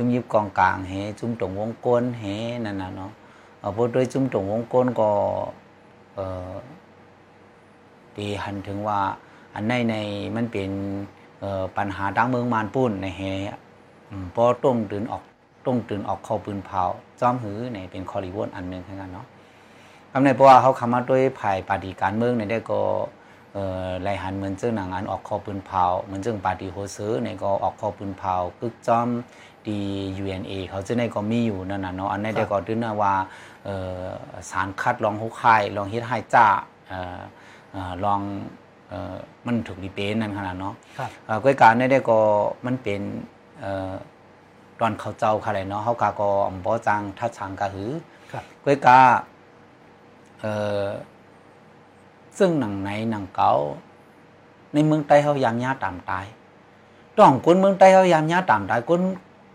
[0.00, 2.24] จุ้มยิบกองกลางเฮจุ้มตรงวงกลมเฮ
[2.64, 3.12] นั่นน่ะเนาะ
[3.60, 5.10] เอาพวกด้วยจุ้มตรงวงกลมก็
[6.14, 6.52] เอ่อ
[8.16, 9.00] ตีหันถึงว่า
[9.54, 9.94] อันในใน
[10.36, 10.70] มันเป็น
[11.40, 13.22] เอ่อปัญหาดังเมืองมานปุ้นในแฮ
[14.34, 15.22] พอต้งตื่นออก
[15.66, 16.82] ต้งตื่นออกเข้าปืนเผา
[17.20, 19.26] จอมหือในเป็นคอริวอนอันหนึ่งทั้งนั้นเนาะ
[20.12, 22.80] คำในเพราะว่าเขาคำมาด้วยภายปฏิการเมืองในได้ก็
[23.54, 29.08] เอ่อไล่หันเหมือนเจ้าหนังอันออกเข้าปืนเผาเหมือนเจ้าปาฏิโฮซื้อในก็ออกเข้าปืนเผากึกจอม
[29.68, 29.80] ดี
[30.22, 33.14] UNA เขาจะในก็มีอยู่นั่นน่ะเนาะอันในได้ก็ดื้อนะว่า
[33.64, 34.02] เอ่อ
[34.50, 36.46] สารคัดลองหุกคายลองเฮ็ดให้จ้า
[36.88, 37.20] เอ่อ
[37.74, 38.20] อ่าลอง
[38.88, 42.18] เอ่อมันถูกดีเป็นนั่นขนาดเนาะครับอ่าก้อยการได้ได้ก็
[42.66, 43.00] มันเป็น
[43.60, 43.92] เอ่อ
[44.80, 47.92] ตอนเขาเจ้าค่ะเลยเนาะเขากาก็อำบ่จังทัดชังกะหือ
[48.32, 49.00] ครับก้อยกา
[50.40, 50.84] เอ่อ
[52.38, 53.52] ซึ่งหนังไหนหนังเก่า
[54.74, 56.24] ในเมืองใต้เขายามยาตามตาย
[57.16, 59.00] ต้องคนเมืองใต้เขายามยาตามตายคน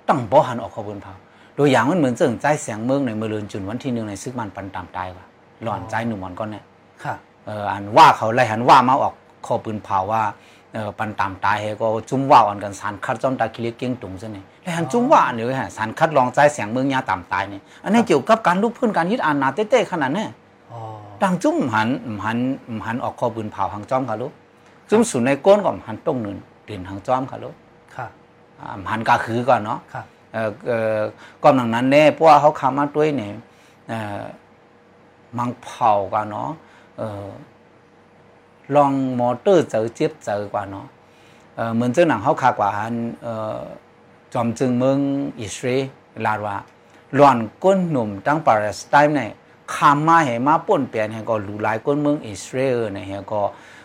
[0.08, 1.14] ต้องบ่หันออกขบวนเผา
[1.58, 5.26] ตัวอย่างมันเหมือนเสิ่งใจเสียงเมืองในเมืองเรือนจุนวันที่หนึ่งในซึกมันปันตามตายว่ะ
[5.64, 6.64] หลอนใจหนุ่มหมอนก้อนเนี่ย
[7.04, 9.14] ครับเอ่ออันว่าเขาไล่หันว่ามาออก
[9.46, 10.24] ข้อปืนเผาว่า
[10.74, 20.26] เออปันตามตายเฮก็จุ้มว่าอ่อนกันสารคัดจอมตาคิเล็กเก่งตุงซะนี่ไล่หันจุ้มว่าอันเดียวฮะสารคัดลองใจเสียงเมืองยาตามตายนี่อันนี้เกี่ยวกับการลุกพื้นการยึดอานนาเต้ๆขนาดนี้
[20.72, 20.80] อ๋อ
[21.24, 21.90] ดังจุ้มหัน
[22.26, 22.40] หัน
[22.86, 24.34] หันออกข้อปืนเผาหางจอมค่ะลูก
[24.90, 27.56] จุ้มสุนในก้นก่อนหันต้งหนึ่งดินหางจอมค่ะลูก
[27.96, 28.10] ครับ
[28.60, 31.00] อ่าหันกาคือก่อนเนาะครับเอ่อเอ่อ
[31.44, 33.34] ก้อนหนังนั้นเน่เพราะว่าเขาคำมาด้วยเนี่ย
[33.90, 34.22] เอ่อ
[35.38, 36.50] มังเผากันเนาะ
[36.98, 37.30] เอ่อ
[38.76, 40.88] ลองมอเตอร์เจอเจ็บเจอกว่าเนาะ
[41.56, 43.60] เอ่อเหมือนเจ้าหนังเขาขากว่าหันเอ่อ
[44.34, 45.00] จอมจึงเมือง
[45.42, 46.56] อิสราเอลลาดว่า
[47.16, 49.32] หลอนก้นหนุ่มตั้งปาเลสไตน์เนี่ย
[49.76, 53.42] คำมาเห็นมาป่นเปลี่ยนเห็นก็หลูหลายก้นเมืองอิสราเอลเนี่ยเห็นก็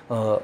[0.08, 0.34] เอ่อ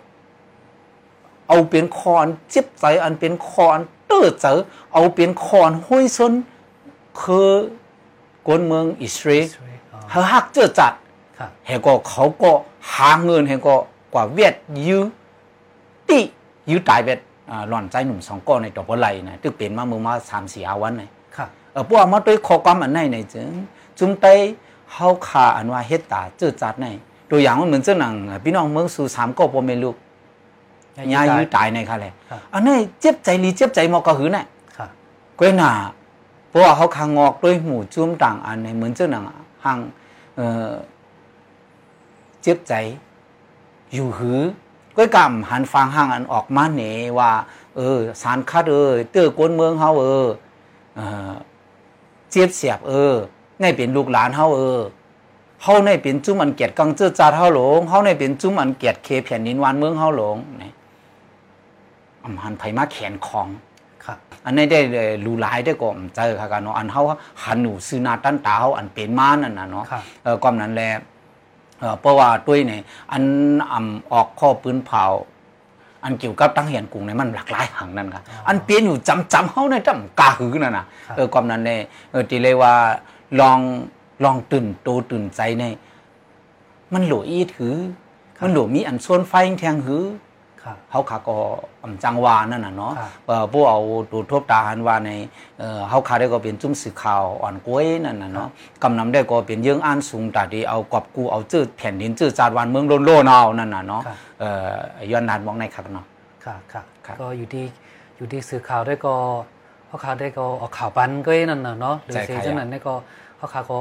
[1.49, 4.53] เอาเป็นคอนเจ็บใจอันเป็นคอนเตื้อเจอ
[4.93, 6.33] เอาเป็นคอนห้วยซน
[7.21, 7.51] คือ
[8.49, 9.47] กนเมืองอิสราเอล
[9.93, 10.93] อ๋อเขาฮักเจอจัด
[11.39, 12.51] ครับเฮก็เขาก็
[12.93, 13.77] หาเงินเฮก็
[14.15, 14.55] กว่าเวียด
[14.87, 15.03] ยื้อ
[16.09, 16.21] ติ
[16.71, 17.21] ยื้อตายเวียด
[17.51, 23.49] อ่าหล่อนใจหนุ่มสองก้อนในตัวบ่ไหลนะตึกเป็นมาเมืองมาสามสี่อาวันเลยครับเออพวกมาด้วยข้อความอันไหนในจึง
[23.99, 24.27] จุมไต
[24.95, 26.87] เฮาขาอันว่าเฮ็ดตาเจอจัดใน
[27.31, 29.97] ตัวอย่างมันเหมือนเจ้าหนังพี่น้องเมืองสู่สามก็บ่แม่นลูก
[31.13, 34.91] ยายื้อตายในค่ะเลยครับอันนี้เจ็บใจลีเจ็บใจมอกกะหือน่ะครับ
[35.39, 35.73] ก้อยหนา
[36.49, 39.25] เพราะว่าเขาคางงอกด้วยหมู่จุ้มต่างอันในเหมือนเจ้าหนัง
[39.65, 39.79] ห่าง
[40.37, 40.71] เอ่อ
[42.43, 42.75] เจ็บใจ
[43.95, 44.41] อยู่หือ
[44.97, 46.83] ก้อยกำหันฟังห่างอันออกมาเหน
[47.19, 47.31] ว่า
[47.77, 50.29] เออ สารคัดเออเตื้อกวนเมืองเฮาเออ
[50.97, 51.33] เออ
[52.31, 53.15] เจ็บเสียบเออ
[53.61, 54.81] ในเป็นลูกหลานเฮาเออ
[55.63, 60.73] เฮาในเป็นจุ้มอันเกียรติกังเจ้าจาดเฮาหลงเฮาในเป็นจุ้มอันเกียรติเคแผ่นดินวานเมืองเฮาหลงนี่
[62.25, 63.49] อำหันไผมาแขนของ
[64.05, 67.03] ครับ อันนี้ได้เลยรู้หลายได้ก็เจอค่ะกันเนาะอันเฮา
[67.45, 70.91] หันหนูซื้อหนาตั้นตาเฮาอันเป็นมานั่นน่ะเนาะครับเออความนั้นแหละ
[71.81, 72.81] เออเพราะว่าด้วยเนี่ย
[73.13, 73.23] อัน
[73.73, 75.05] อ่ำออกข้อปืนเผา
[76.05, 80.87] อันเกี่ยวกับตั้งเหียนกรุงเนี่ยมันหลากหลายหังนั่นค่ะอันเปลี่ยนอยู่จำจำเฮาในจำกาหือนั่นน่ะ
[81.17, 82.75] เออความนั้นเนี่ยเออที่เลยว่า
[83.41, 83.59] ลอง
[84.25, 85.75] ลองตื่นโตตื่นใจเนี่ย
[86.93, 87.75] มันโหลอีถือ
[88.43, 90.05] มันโหลมีอันส่วนไฟแทงหือ
[90.63, 91.37] ครับเฮาขาก็
[91.83, 93.81] อำจังวานั่นน่ะเนาะครับเอ่อผู้เอา
[94.13, 95.11] ดูทบตาหันว่าใน
[95.59, 98.49] เอ่อเฮาขาได้ก็เป็นจุ้มสื่อข่าวอ่อนกล้วยนั่นน่ะเนาะ
[98.83, 106.07] กำนำได้ก็เป็นเยื่องอ่านสูงตาดีเอากอบกูเอาจื้อแผ่นดินจื้อจาดวานเมืองโลนโลนเอานั่นน่ะเนาะครับเอ่อย้อนนานมองในคักเนาะ
[106.45, 107.65] ค่ะค่ะครับก็อยู่ที่
[108.17, 109.15] อยู่ที่สื่อข่าวได้ก็
[109.95, 112.95] เขาข่าวได้ก็ออกข่าวปันก็นั่นน่ะเนาะหรือเสียจังนั้นได้ก็
[113.37, 113.79] เขาข่าวก็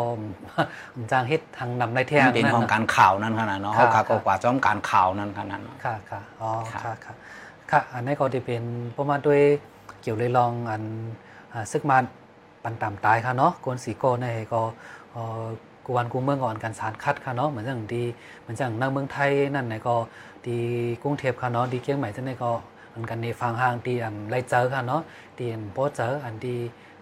[1.11, 7.13] จางเฮ็ดทางนำในแท้งมันเป็นนั่นห้องน่ะการข่าวนั่นขนาดเนาะครัเฮาบขาครัก็บกว่าจ้อมการข่าวนั่นขนาดเนาะค่ะค่ะอ๋อครับค่ะค่ะ
[7.71, 8.63] ค่ะอันนี้ก็จะเป็น
[8.97, 9.41] ประมาณด้วย
[10.01, 10.83] เกี่ยวเลยลองอัน
[11.53, 11.97] อ่าซึกมา
[12.63, 14.61] ปันตามตายค่ะเนาะกวนสีโกในก็
[15.11, 15.45] เอ่อ
[15.87, 18.03] กวนกูเมืองก่อนการสารคัดค่ะเนาะเหมือนอย่างดี
[18.39, 19.95] เหมือนอย่างในเมืองไทยนั่นไหนก็
[20.47, 20.57] ดี
[21.03, 22.51] กรุงเทพค่ะเนาะดีเกียงใหม่จังไดก็
[22.93, 25.01] อันกันในฟังห่างดีอันไรเจอค่ะเนาะ
[25.37, 26.55] ดีอันโปเจออันดี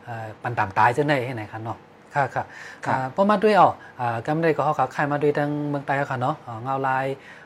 [0.04, 1.78] เอ่อปันตามตายจังไดให้ไหนค่ะเนาะ
[2.16, 2.44] ค่ะค่ะ
[2.86, 7.06] ครับอ่าประมาณด้วยอ๋ออ่ากำได้ก็เขาขายมาด้วยทางเมืองไทยค่ะเนาะอ่าเงาลาย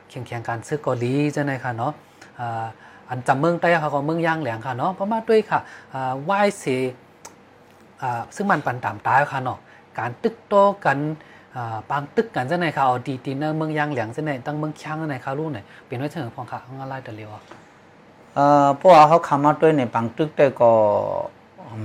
[0.10, 1.94] เคียงเคียงการซื้อเกาหลีจังไดค่ะเนาะ
[2.40, 2.66] อ่า
[3.10, 5.60] อันจำเมืองใต้เขาก็เมืองย่างแหลงค่ะเนาะเพราะมาด้วยค่ะ
[5.94, 6.82] อ่าไหว้เสีย
[8.02, 9.60] อ่าซึ่งมันปันตามตายค่ะเนาะ
[10.00, 10.54] การตึกโต
[10.86, 10.98] กัน
[11.56, 17.44] อ่าปางตึกกันจะไหนค่ะเอาดีดีเนอร์เมืองย่างแหลงจะไหนตั้งเมืองช่างจะไหนค่ะลูกไหนเป็นไว้เถิงพองค่ะเอาอะไรแต่เร็วอะ
[18.36, 20.72] เอ่อพวกเขาคำมาด้วยในปังตึกได้ก็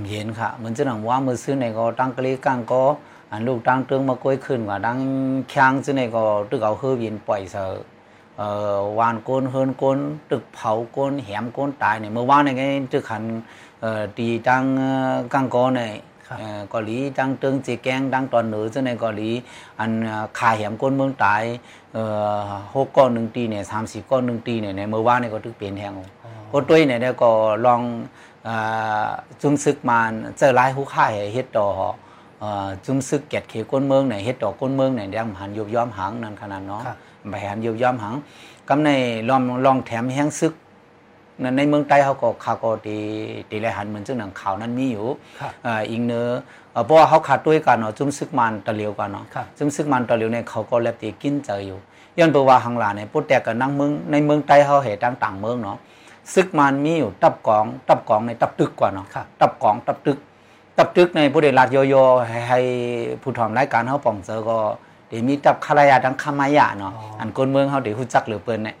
[0.07, 2.83] เย็นค่ะเหมือนจะหนังว่ามือซื้อในก็ตั้งกะลีกังก็
[3.31, 4.99] อันลูกตั้งเตืองมาก้อยขึ้นกว่าดัง
[5.51, 7.67] ค้งซื้อในก็ตึกเอาเฮือยินปล่อยเสอ
[8.37, 9.97] เอ่อวานก้นเฮินก้น
[10.31, 13.23] ตึกเผาก้นแหมก้นตายเนี่ยเมื่อวานในไงตึกขัน
[13.81, 14.63] เอ่อตีตั้ง
[15.33, 15.81] กังก็ใน
[16.37, 19.29] เอ่อเกาหลีตั้งตึงจีแกงตั้งตอนเหนือซื้อในเกาหลี
[19.79, 21.43] อันเอ่อขาแหมก้นเมืองตาย
[21.93, 22.03] เอ่
[22.45, 25.91] อหกก้อนหนึ่งตีเนี่ยสามสี่ก้อนหนึ่งตีเนี่ยในเมื่อวานเนี่ยก็ตึกเปลี่ยนแทง
[26.51, 27.31] ก็ตัวเนี่ยเนี่ยก็
[27.65, 27.81] ลอง
[28.45, 28.55] เอ่
[29.05, 29.07] อ
[29.41, 31.67] จุมซึกมานเจอหลายหูค่ายเฮ็ดต่อ
[32.39, 36.97] เอ่อจุมซึกเกียรติเขก้นเมืองเนี่ยเฮ็ดต่อก้นเมืองเนี่ยยังหันยุบย้อมหังนั่นขนาดเนาะครับ
[37.29, 38.15] ไปหันยุบย้อมหัง
[38.69, 38.89] กำใน
[39.29, 40.53] ลองลองแถมแห้งซึก
[41.41, 42.97] ในในเมืองใต้เขาก็เขาก็ตี
[43.49, 45.05] ตีแลหันเหมือนซึ่งหนังข่าวนั้นมีอยู่
[45.39, 46.21] ครับเอ่ออิงเนอ
[46.71, 51.79] เอ่อเพราะว่าเขาขาดด้วยกันเนาะจุมซึกมันตะเหลียวกันเนาะครับจุมซึกมันตะเหลียวเนี่ยเขาก็แลบตีกินเจออยู่
[52.17, 55.77] ย้อนไปว่าหังหลาเนี่ยปุ๊แต่กับนั่งเมืองในเมืองใต้เขาเหตุต่างต่างเมืองเนาะ
[56.33, 60.17] ซึกมันมีอยู่ตับกองตับกองในตับตึกกว่าเนาะครับตับกองตับตึก
[60.77, 62.59] ตับตึกในผู้ใดรัดโยโย่ให้ให้
[63.21, 64.57] ผู้ทำรายการเฮาป่องเจอก็
[65.07, 68.80] เดี๋ยวมีตับคารายาดังคามายะเนาะอ๋ออัอันคนเมืองเฮาเดี๋ยวฮู้จักเหลือเปิ้นเนี่ยครับ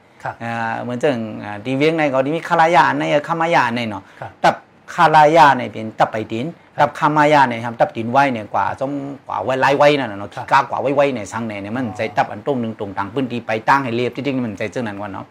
[0.83, 4.55] เหมือนจังอ่าดีเวียงในก็ดีมีคารายาในคามายะในเนาะครับตับ
[4.95, 6.47] คารายาในเป็นตับไปดิน
[6.81, 8.91] ตับคามายะในครับตับดินไว้เนี่ยกว่าจง
[9.27, 15.25] กว่าไว้ไล่ไว้นั่นน่ะเนาะครับขี้กากว่าไว้ไว้ในสังในเนี่ยมันใจตับอันตรงหนึงตรงต่างพื้นที่ไปตั้งให้เรียบจริงๆมันใจจังนั้นกว่าเนาะ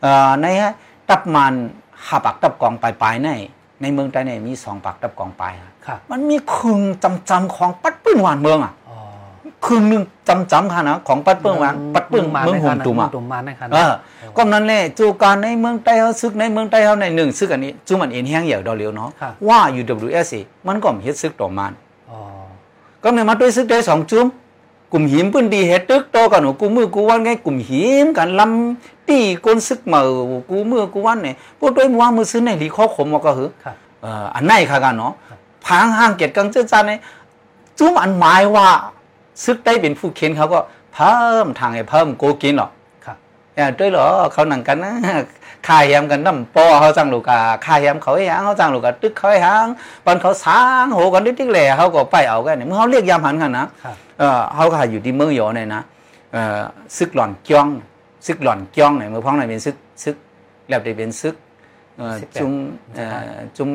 [0.00, 0.46] เอ่อใน
[1.08, 1.54] ตับมัน
[2.06, 3.30] ห้าปักตับกองปลายปลายๆใน
[3.82, 8.81] ในเมืองไทยเนี่ยมีสองปักตับกองปลายอะครับมันมีครึ่งจำจำๆของปัดปื้นหวานเมืองอะอ๋อ
[9.66, 13.92] ครึ่งหนึ่งจำจำๆค่ะนะของปัดปื้นหวานปัดปื้นเมืองหุ่มตุ่มอะตุ่มมาในค่ะเออ
[14.36, 20.30] ก็นั้นแหละจูการในเมืองไทยเขาซึกในเมืองไทยเขาในหนึ่งซึกอันนี้จูมันเอ็นแห้งเหยียวดอเลียวเนาะครับว่า UWS
[20.66, 21.72] มันก็มีเฮ็ดซึกต่อมัน
[22.10, 22.18] อ๋อ
[23.02, 24.26] ก็เนี่ยมาด้วยซึกได้สองจุ้ม
[24.92, 30.02] กลุ่มหิมพื้นดีเฮ็ดตึกโตกันหนูกูมือกูวันไงกลุ่มหิมกันลำตีกนซึกเหมา
[30.50, 35.12] กูมือกูวันเนี่ยพวกด้วยว่ามือซื้อในลีข้อขมก็คือครับเอ่ออันไหนค่ะกันเนาะ
[35.66, 37.00] พางห้างเกียรติกังเจ้าจานเนี่ย
[37.78, 38.68] จุ้มอันหมายว่า
[39.44, 40.60] ซึกได้เป็นผู้เขียนเขาก็
[40.94, 42.70] เพิ่มทางให้เพิ่มโกกินหรอก
[43.04, 43.16] ครับ
[43.54, 44.94] เออด้วยเหรอเขาหนังกันนะ
[45.66, 49.66] ค่าแฮมกันน้ำปอเขาจังลูกกาค่าแฮมเขาให้หางเขาจังลูกกาตึกเขาให้หาง
[50.06, 55.82] ตอนเขาสร้างโหกันติ๊กๆแหล่เขาก็ไปเอากันเนี่ยเมื่อเขาเรียกยามหันกันนะครับเออเขาก็อยู่ที่เมืองหยอเนี่ยนะ
[56.32, 56.60] เออ
[56.96, 57.66] ซึกหล่อนเกี้ยง
[58.26, 60.16] ซึกหล่อนเกี้ยงเนี่ยเมื่อพ้องไหนเป็นซึกซึก
[60.68, 61.34] แล้วได้เป็นซึก
[61.98, 62.52] เอ่อซึกแบบจุ้ม
[62.96, 63.70] เอ่อจุ้ม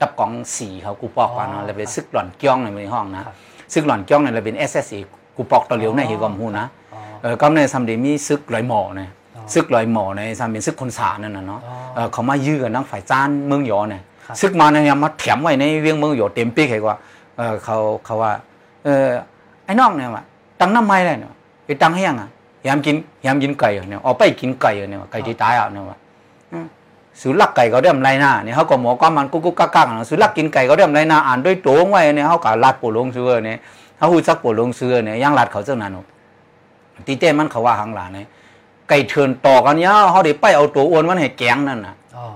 [0.00, 3.34] ตับกองสีเขากูปอกว่าอ๋เนาะอแล้วเป็นซึกหล่อนเกี้ยงในในห้องนะครับ
[3.72, 4.92] ซึกหล่อนเกี้ยงเนี่ยเราเป็น SSC
[5.36, 16.96] กูปอกตะเหลียวในเฮกอมฮูนะอ๋อเออก็ในซัมเดมีซึกลอยหมอเนี่ยอ๋อซึกลอยหมอในซัมเป็นซึกคนสานั่นน่ะเนาะอ๋อเออเขามายื้อกันนังฝ่ายจ้านเมืองหยอเนี่ยครับซึกมาเนี่ยมาแถมไว้ในเวียงเมืองหยอเต็มปีกให้กว่า
[17.36, 18.32] เออเขาเขาว่า
[18.84, 19.04] เออ
[19.64, 20.24] ไอ้น้องเนี่ยว่า
[20.60, 21.32] ตังน้ำไม่เลยเนี่ย
[21.66, 22.28] ไปตังให้ยังอะ
[22.66, 25.98] ยามกินยามกินไก่เหรอเนี่ยออกไปกินไก่เหรอเนี่ยว่าไก่ที่ตายอะเนี่ยว่า
[26.52, 26.66] อืม
[27.22, 33.58] สุลักไก่เขาเรียมไรหน้าเนี่ยเขาก็หมอก็มันกุ๊กกุ๊กกักกักเนาะสุลักกินไก่เขาเรียมไรหน้าอ่านด้วยตัวไว้เนี่ยเขาก็ลัดปูลงเสือเนี่ย
[33.96, 36.06] เขาหูจักปูลงเสือเนี่ยยังลัดเขาเจ้านั้นเนาะ
[37.06, 38.26] ตีเต้มันเขาว่าหางหลานเนี่ย
[38.88, 42.26] ไก่เทินต่อกันยาวเขาได้ไปเอาตัวอ้วนมันให้แกงนั่นน่ะอ๋อ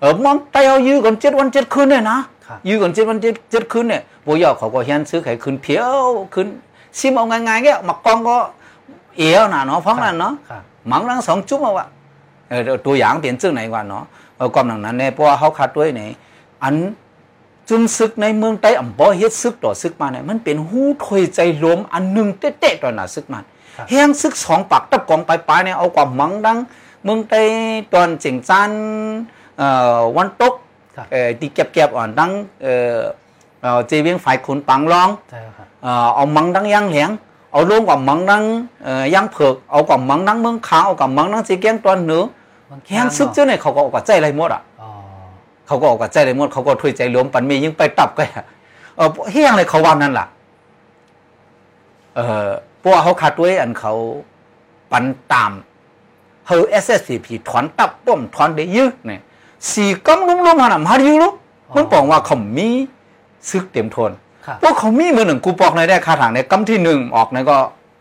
[0.00, 6.48] เออมันไปเอายื้อกันเจ็ดวันเจ็ดคืนเนี่ยนะครับยื้อกันเจ็ดวันเจ็ดเจ็ดคืนเนี่ยพวกยอเขาก็เฮียนซื้อไข่คืนเพียวคืน
[6.98, 8.36] ซิมเอาง่ายๆแกหมักกองก็
[9.18, 12.03] เอวน่ะเนาะเพราะนั้นเนาะครับหมังลังสองจุ๊บเอาวะเออ
[12.86, 14.04] ตัวอย่างเปลี่ยนชื่อไหนกว่าเนาะ
[14.36, 16.10] เออความหนังนั้นเนี่ยเพราะว่าเขาขาดด้วยเนี่ย
[16.62, 16.74] อัน
[17.68, 23.44] จุนซึกในเมืองใต้อ่ำบ่เฮ็ดซึกต่อซึกมาเนี่ยมันเป็นหู้ถอยใจลมอันหนึ่งเตะๆต่อหน้าซึกมัน
[23.76, 26.58] ครับแห้งซึกสองปักตับกองปลายๆเนี่ยเอาความหมังดัง
[27.04, 27.42] เมืองใต้
[27.92, 28.70] ตอนเจียงจัน
[29.58, 30.54] เอ่อวันตก
[30.96, 32.30] ครับเอ่อที่เก็บๆอ่อนดัง
[32.62, 32.98] เอ่อ
[33.62, 37.10] เอ่อเจเวียงฝ่ายขุนปังรองใช่ครับเอ่อเอามังดังย่างเหลียง
[37.52, 38.42] เอาลงกับมังดัง
[38.84, 42.43] เอ่อย่างเผือกเอากับมังดังเมืองขาวเอากับมังดังจีเกียงตอนเหนือมัน
[42.88, 44.62] แห้งซึกเจ้าเนี่ยเขาก็ออกกับใจอะไรหมดอะ
[45.66, 48.22] เขาก็ออกกับใจอะไรหมดเขาก็ถ้วยใจรวมปันมียิ่งไปตับก็
[48.96, 50.26] เออเฮี้ยงเลยเขาว่านั่นล่ะ
[52.16, 52.48] เออ
[52.82, 53.92] พวกเขาขาดด้วยอันเขา
[54.92, 55.52] ปันตาม
[56.46, 59.20] เฮอ SSCP ถอนตับป้อมถอนได้ยืดเนี่ย
[59.72, 61.28] สี่กำลุ่มๆมาหนำฮาริยุลุ
[61.76, 62.68] มันบอกว่าเขามี
[63.50, 64.10] ซึกเต็มทน
[64.62, 67.56] พวกเขามีมือหนึ่งกูปอกในได้คาถางในกำที่หนึ่งออกในก็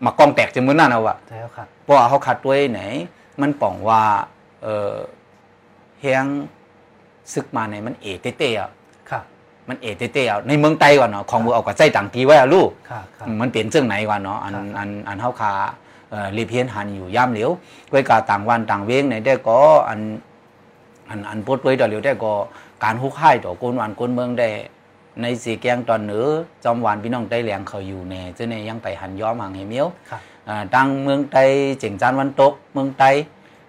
[0.06, 2.82] มากองแตกจนมือนั่นเอาวะใช่ครับเพราะว่าเขาขัดด้วยไหน
[3.42, 4.02] มันป่องว่า
[4.64, 4.94] เออ
[6.02, 6.26] เฮียง
[7.34, 8.72] ซึกมาในมันเอเตเตอะ
[9.10, 9.24] ครับ
[9.70, 15.54] มันเอเตเตอะในเมืองไต้ก่อนเนาะของมือเอากับใจต่างทีไว้อะลูกครับครับมันเปลี่ยนเจ้งไหนก่อนเนาะอันครับอันอันเฮาคา
[16.10, 17.50] เอ่อรีเพียนหันอยู่ย่ามเหลียว
[17.92, 19.58] ก้วยกาต่างวันต่างเวงในได้ก็
[19.90, 20.00] อัน
[21.10, 22.34] อันอันปดไว้ต่อเหลียวได้ก็
[22.84, 24.50] การฮุกให้ต่อคนวันคนเมืองได้
[25.22, 26.26] ในสีแกงตอนเหนือ
[26.64, 31.44] จอมหวานพี่น้องไต้แหลงเขาอยู่แน่เจ้าเนี่ยยังไปหันย้อมหางเหมียวครับอ่าตั้งเมืองไต้
[31.80, 33.10] เจียงจานวันตกเมืองไต้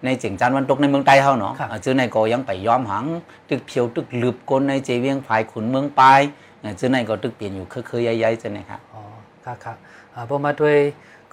[0.05, 3.05] ในเจียงจานวันตกในเมืองไต้เฮาเนาะครับอ่าเจ้าในก็ยังไปย้อมหัง
[3.49, 6.21] ตึกเพียวตึกหลืบกลในเจเวียงฝ่ายขุนเมืองปลาย
[6.63, 9.03] อ่าเจ้าในก็ตึกเปลี่ยนอยู่เคยๆใหญ่ๆเจ้าเนี่ยครับอ๋อ
[9.45, 9.77] ครับครับ
[10.15, 10.77] อ่าพอมาด้วย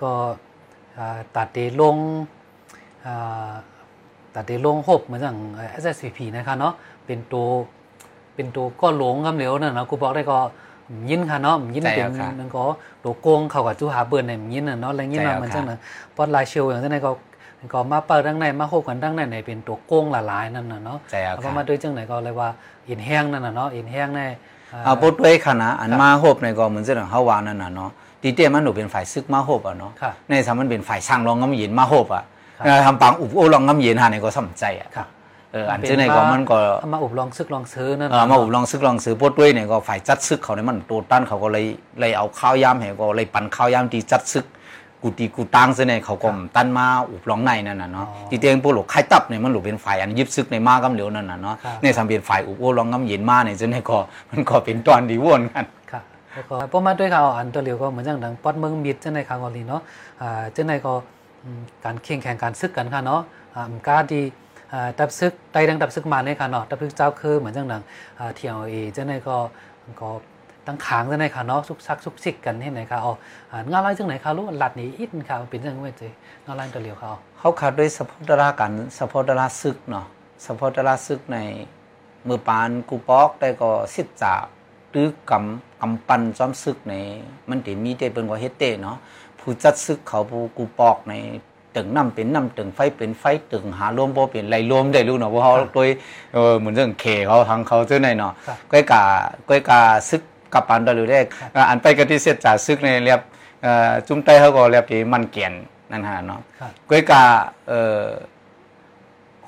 [0.01, 0.11] ก็
[0.97, 1.97] อ่าตัดเดลง
[3.05, 3.51] อ่า
[4.35, 5.37] ตัดเดลงหกเหมือนอย่าง
[5.81, 6.73] SSCP นะครับเนาะ
[7.05, 7.47] เป็นตัว
[8.35, 10.37] เป็นตัวก็หลงคำเหลวนั่นเนาะกูบอกได้ก็
[11.09, 12.61] ยินค่ะเนาะยินใช่เป็นครับมันก็
[13.03, 15.79] ตัวโกงเขากับจูหาเบิร์นเนี่ยยินน่ะเนาะแล้วยินใช่น่ะครับมันจังนั้น
[16.15, 17.11] ปอดลายเชลอย่างนั้นก็
[17.73, 22.49] ก็มาเปิดดังในมาโคกันดังในในเป็นตัวโกงละลายนั่นน่ะเนาะใช่ครับแล้วก็มาด้วยจังไหนก็เลยว่า
[22.89, 24.21] อินแห้งนั่นน่ะเนาะอินแห้งใน
[24.73, 27.91] อ่าเอาปดด้วยค่ะนะอันมาโฮบในก็เหมือนเจ้าเฮาวานั่นน่ะเนาะ
[28.23, 32.23] ดีเต้มันหนูเป็นฝ่ายซึกมาโฮบอะเนาะครับในสามมันเป็นฝ่ายสร้างรองงำเย็นมาโฮบอะ
[32.57, 35.07] ครับเออทำปังอุบโอรองงำเย็นหาในก็สำใจอะครับ
[35.53, 41.65] เอออันเจ้าในก็มันก็เอามาอบลองซึกลองซื้อนั่นเออมาอุบลองซึกลองซื้อปดด้วยเนี่ยก็ฝ่ายจัดซึกเขาเนี่ยมันโตตั้นเขาก็เลย
[41.99, 44.45] เลยเอาข้าวยามให้ก็เลยปั่นข้าวยามที่จัดซึก
[45.03, 53.97] กูตีกูตังซะเนี่ยเขาก็ตั้นมาอุบลองในนั่นน่ะเนาะที่เตียงพวกหลกไข่ตับเนี่ยมันหลกเป็นฝ่ายอันยิบซึกในมากำเหลวนั่นน่ะเนาะในสามเป็นฝ่ายอุบโอรองงำเย็นมาเนี่ยเจ้าในก็
[54.29, 56.01] มันก็เป็นตอนดีวนกันค่ะ
[56.33, 59.81] แล้วก็พอมาด้วยข่าวอันตัวเดียวก็เหมือนอย่างดังปอดเมืองมิดเจ้าในข่าวกอลีเนาะ
[60.21, 60.93] อ่าเจ้าในก็
[61.43, 63.21] อืมการแข่งแข่งการซึกกันค่ะเนาะ
[63.55, 64.21] อ่าการดี
[64.73, 67.81] อ่าดับซึกไตดังดับซึกมาเนี่ยค่ะเนาะดับซึกเจ้าคือเหมือนอย่างดัง
[68.19, 69.37] อ่าเที่ยวเอเจ้าในก็
[70.01, 70.09] ก็
[70.67, 73.13] ตั้งขางเจ้าในค่ะเนาะซุกซักซุกซิกกันที่ไหนค่ะอ๋อ
[73.51, 76.03] อ่างานไรจังไหนค่ะรู้หลัดนี้อินค่ะเป็นจังไว้เจ
[76.45, 80.05] งานไรตัวเดียวค่ะอ๋อเขาขาดด้วยสปอร์ตรากันสปอร์ตราซึกเนาะ
[80.45, 81.37] สปอร์ตราซึกใน
[82.27, 84.43] มือปานกูปอกได้ก็สิทธิ์จาก
[84.91, 86.93] หรือกำกำปันซ้อมซึกใน
[87.49, 88.97] มันติมีแต่เป็นว่าเฮ็ดเต้เนาะ
[89.39, 91.13] ผู้จัดซึกเขาผู้กูปอกใน
[91.75, 95.89] ตึงน้ำเป็นน้ำตึงไฟเป็นไฟตึงหารวมบ่เป็นไรรวมได้รู้เนาะเพราะเขาโดย
[96.33, 99.03] เออเหมือนเรื่องเคเขาทางเขาเจ้าในเนาะครับก้อยกา
[99.49, 100.21] ก้อยกาซึก
[100.53, 101.19] กับปันดอลได้
[101.53, 103.21] เอ่ออันไปกะที่เสียจากซึกในเรียบ
[103.63, 105.53] เอ่อจุ้มไตเขาก็เรียบที่มันเกียน
[105.91, 107.23] นั่นฮะเนาะครับก้อยกา
[107.67, 108.05] เอ่อ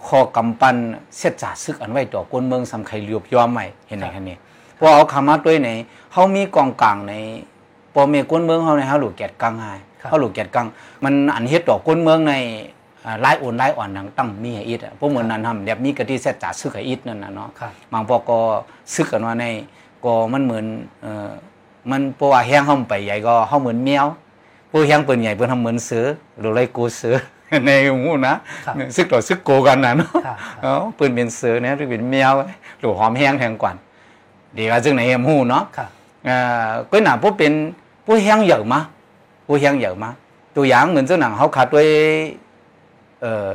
[0.07, 0.75] ขอกำปั้น
[1.17, 4.37] เสียจ่าซึกอันไว้ต่อกวนเมืองสำไคเรียบยอมใหม่เห็นไหมครับคันนี้
[4.75, 5.69] เพราะเอาคำมาด้วยใน
[6.11, 7.13] เฮามีกองกลางใน
[7.93, 10.67] ปอเมกวนเมืองเฮาในเฮาหลูกแกดกังไห้ครับเฮาหลูกแกดกัง
[11.03, 12.33] มันอันเฮ็ดต่อกวนเมืองใน
[13.05, 18.37] อ่าหลายโอนหลายอ่อนหนังตั้งมีให้อิดอะพวกเหมือนนั้นทำแบบมีกะที่เสียจ่าซึกให้อิดนั่นน่ะเนาะครับบางปอก็
[18.93, 19.45] ซึกกันว่าใน
[20.03, 20.65] ก็มันเหมือน
[21.01, 21.31] เอ่อ
[21.91, 24.05] มันเพราะว่าแห้งเฮาไปใหญ่ก็เฮาเหมือนแมว
[24.69, 26.05] ผู้แห้งเปิ้นใหญ่เปิ้นทำเหมือนเสือ
[26.39, 27.15] หรือไรกูเสือ
[27.65, 28.35] ในหมู่นะ
[28.65, 32.31] ครับซึกต่อซึกโกกันนะเนาะครับเอ้าเปิ้นเป็นเสือเนี่ยหรือเป็นแมว
[32.79, 33.71] หรือหอมแห้งแทงกว่า
[34.53, 35.87] เดี๋ยวว่าจึงไหนหมู่เนาะค่ะ
[36.25, 36.35] เอ่
[36.65, 37.51] อก็หนาผู้เป็น
[38.05, 38.79] ผู้แห้งเยอะมา
[39.47, 40.09] ผู้แห้งเยอะมา
[40.55, 41.87] ตัวอย่างเหมือนเจ้าหนังเขาขาดด้วย
[43.21, 43.49] เอ่อ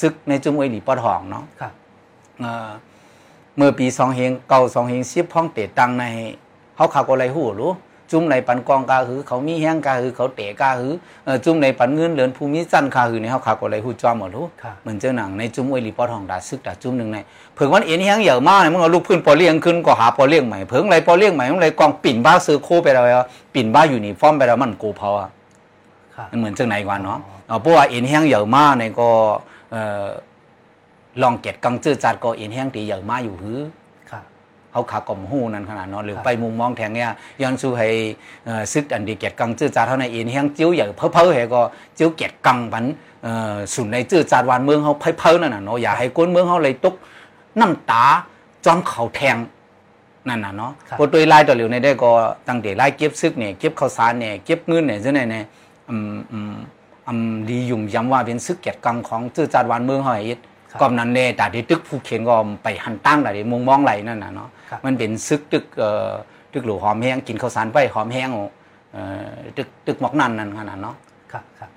[0.00, 1.72] ซึกในจุ่มไอหลีปอดหองเนาะครับ
[2.40, 2.68] เอ่อ
[3.56, 6.04] เมื่อปีสองเฮงเก่าสองเฮงสิบห้องเตะตังใน
[6.76, 7.72] เขาขากอะไรหูรู้
[8.10, 10.92] จุ่มในปันกองกาหือ เขามีแห้งกาหือ เขาเตะกาหือ
[11.24, 17.18] เอ่อจุ่มในปันเงินเหลือนภูมิจันทร์กาหือในเขาขากอะไรหูจอมหมดรู้ครับเหมือนเจ้าหนังในจุ่มอวยลีปอทองดาซึกดาจุ่มหนึ่งใน
[17.54, 25.30] เผิงวันเอ็นแห้งเยอะมากเลยมึงเอาลูกพื้นปอเลี้ยงขึ้นก็หาปอเลี้ยงใหม่เผิงไรปอเลี้ยงใหม่มึงไรกองปิ่นบ้าซื้อโคไปแล้วอะปิ่นบ้าอยู่นี่ฟอร์มไปแล้วมันกูเพาอะ
[26.14, 29.08] ครับมันเหมือนจังไหนกว่าเนาะอ๋อเอาเพราะว่าเอ็นแห้งเยอะมากในก็
[29.72, 30.06] เอ่อ
[31.22, 33.60] ลองเก็ดกังจื้อจัดก็เอ็นแห้งตีเยอะมากอยู่หือ
[34.10, 34.22] ครับ
[34.72, 37.10] เขาขากล่อมหูนั่นขนาดเนาะหรือครับไปมุมมองแทงเนี่ย
[37.42, 37.88] ย้อนสู่ให้
[38.44, 41.60] เอ่อซึกอันดีเกียรติกังจื้อจาดเท่าในเอ็นแห้งจิ้วอย่างเพ้อเพ้อให้ก็
[41.98, 42.84] จิ้วเกียรติกังพัน
[43.22, 46.94] เอ่อสุนในจื้อจาดวานเมืองเขาเพ้อเพ้อนั่นน่ะเนาะอย่าให้ก้นเมืองเขาเลยตก
[47.60, 48.04] น้ำตา
[48.64, 49.36] จอมเขาแทง
[50.28, 52.10] นั่นน่ะเนาะครับพอตัวไล่ตัวเหลียวในได้ก็
[52.48, 55.44] ตั้งแต่ไล่เก็บซึกเนี่ยเก็บข้าวสารเนี่ยเก็บเงินเนี่ยเจ้าไหนเนี่ย
[55.90, 56.54] อืมอืม
[57.08, 60.38] อำลียุ่มย้ำว่าเป็นซึกเกียรติกังของจื้อจาดวันเมืองหอยอิด
[60.80, 64.48] ก่อนนั้นเน่แต่ที่ตึกผู้เขียนก็ไปหันตั้งแต่มุงมองไหลนั่นน่ะเนาะ
[64.84, 66.10] มันเป็นซึกตึกเอ่อ
[66.52, 68.28] ตึกหลูหอมแห้งกินข้าวสารไปหอมแห้ง
[68.92, 70.96] เอ่อตึกตึกหมอกนั่นนั่นขนาดเนาะ
[71.32, 71.70] ครับครับ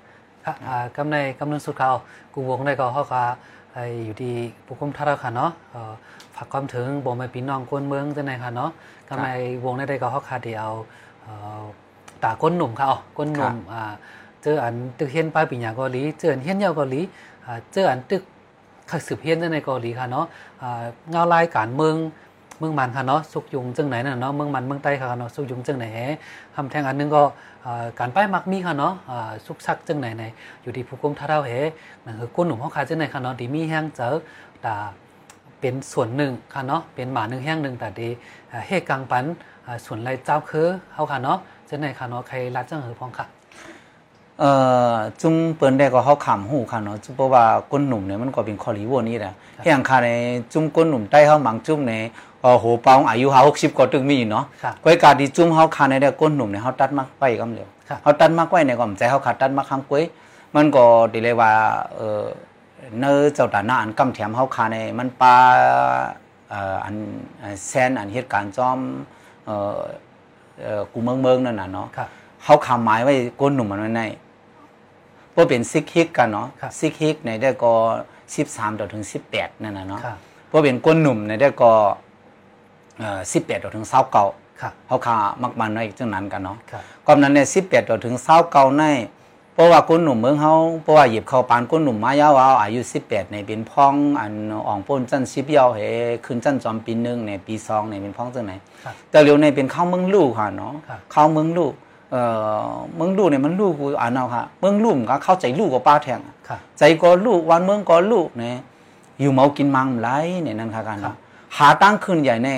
[0.44, 1.90] ครับอ่ากำในกำนันสุดเขา
[2.34, 3.22] กูวงได้ก็เขาก็
[3.74, 4.32] ไอ้อยู่ที่
[4.66, 5.92] ปุกุมท่าเราค่ะเนาะเอ่อ
[6.34, 8.70] ฝากความถึงบอกมาพี่น้องคนเมืองจังไหนค่ะเนาะ
[9.08, 9.28] กำใน
[9.64, 10.70] วงได้ได้ก็เขาคาเดียว
[11.22, 11.62] เอ่อ
[12.22, 13.82] ตาก้นหนุ่มค่ะอ๋อก้นหนุ่มอ่า
[14.42, 17.00] เจออันตึกเฮียนป้ายปีหยาเกาหลีเจออันเฮียนเยาเกาหลี
[17.44, 18.22] อ่าเจออันตึก
[18.90, 20.26] ขักสืบเฮียนในเกาหลีค่ะเนาะ
[21.10, 21.96] เงาลายการเมือง
[22.58, 25.98] เมืองมันค่ะเนาะสุกยุงจังไหนน่ะเนาะเมืองมันเมืองใต้ค่ะเนาะสุกยุงจังไหนแฮ
[26.54, 27.22] คำแทงอันนึงก็
[27.98, 28.92] การป้ายมักมีค่ะเนาะ
[29.46, 30.24] สุกซักจังไหนไหน
[30.62, 31.52] อยู่ที่ผู้กรมท่าเราแฮ
[32.04, 34.08] นั่นคือก้นหนุ่มเฮาคาจังไหนค่ะเนาะที่มีแฮงเจอ
[34.62, 34.74] แตา
[35.60, 38.08] เป็นส่วนหนึ่งค่ะเนาะเป็นหมาหนึ่งแห้งหนึ่งแต่ดี
[38.66, 39.24] เฮกังปัน
[39.84, 43.37] ส่วนไรเจ้าคือเฮาค่ะเนาะจังไหนค่ะเนาะใครรัดจังหือพองค่ะ
[44.40, 44.50] เอ่
[44.92, 50.08] อจุ่มเปิ้นได้ก็เฮาขำหูค่ะเนาะจุ่มเพราะว่าก้นหนุ่มเนี่ยมันก็เป็นคอลีวัวนี่แหละเฮียงค่ะใน
[50.52, 51.94] จุ่มก้นหนุ่มใต้เฮาหมังจุ่มใน
[52.40, 60.04] เอ่อโหเปาอายุเฮา60ก็ตึกมีเนาะครับก้อยกาดีจุ่มเฮาค่ะในได้ก้นหนุ่มเนี่ยเฮาตัดมักไปกำเร็วครับเฮาตัดมักไว้ในก็ใจเฮาขาดตัดมักข้างก้อย
[60.54, 61.52] มันก็ดีเลยว่า
[61.96, 62.24] เอ่อ
[62.98, 65.34] เนอเจ้าตาหน้าอันกำแถมเฮาค่ะในมันปลา
[66.50, 66.94] เอ่ออัน
[67.42, 68.78] อันแซนอันเหตุการณ์จอม
[69.46, 69.78] เอ่อ
[70.62, 72.08] เอ่อกูเมืองเมืองนั่นน่ะเนาะครับ
[72.44, 74.02] เฮาคำหมายไว้ก้นหนุ่มมันไว้ใน
[75.38, 77.72] บ่เป็นซิกฮิกกันเนาะครับซิกฮิกในได้ก็
[78.24, 80.16] 13ต่อถึง18นั่นน่ะเนาะครับ
[80.50, 81.72] บ่เป็นก้นหนุ่มในได้ก็
[82.98, 83.86] เอ่อ18ต่อถึง
[84.24, 88.14] 29ครับเฮาคามักมันไว้จังนั้นกันเนาะครับก่อนนั้นเนี่ย18ต่อถึง
[88.46, 88.84] 29ใน
[89.54, 94.32] เพราะว่าก้นหนุ่มเมืองเฮาเพราะว่าหยิบเข้าปานก้นหนุ่มมายาวเอาอายุ18ในเป็นพ้องอัน
[94.66, 95.80] อ่องป้นจัน10ยาวเฮ
[96.24, 98.52] ขึ้นจันจอมปีหนึงในปี2ในเป็นพ้องจังไหน
[98.84, 101.70] ครับแต่เร็วในเป็นข้าวเมืองลู่ค่ะเนาะครับข้าวเมืองลู่
[102.10, 102.22] เอ่
[102.64, 108.56] อเมืองลู่เนี่ยมันลู่กูอ่านเอาค่ะเมืองลู่มันก็เข้าใจลู่กับป้าแทงอะครับใจก็ลู่วันเมืองก็ลู่เนี่ย
[109.20, 110.08] อยู่เมากินมังไหล
[110.42, 111.16] เนี่ยนั่นค่ะกันครัเนาะบ
[111.56, 112.48] หาตั้งขึ้นใหญ่ใน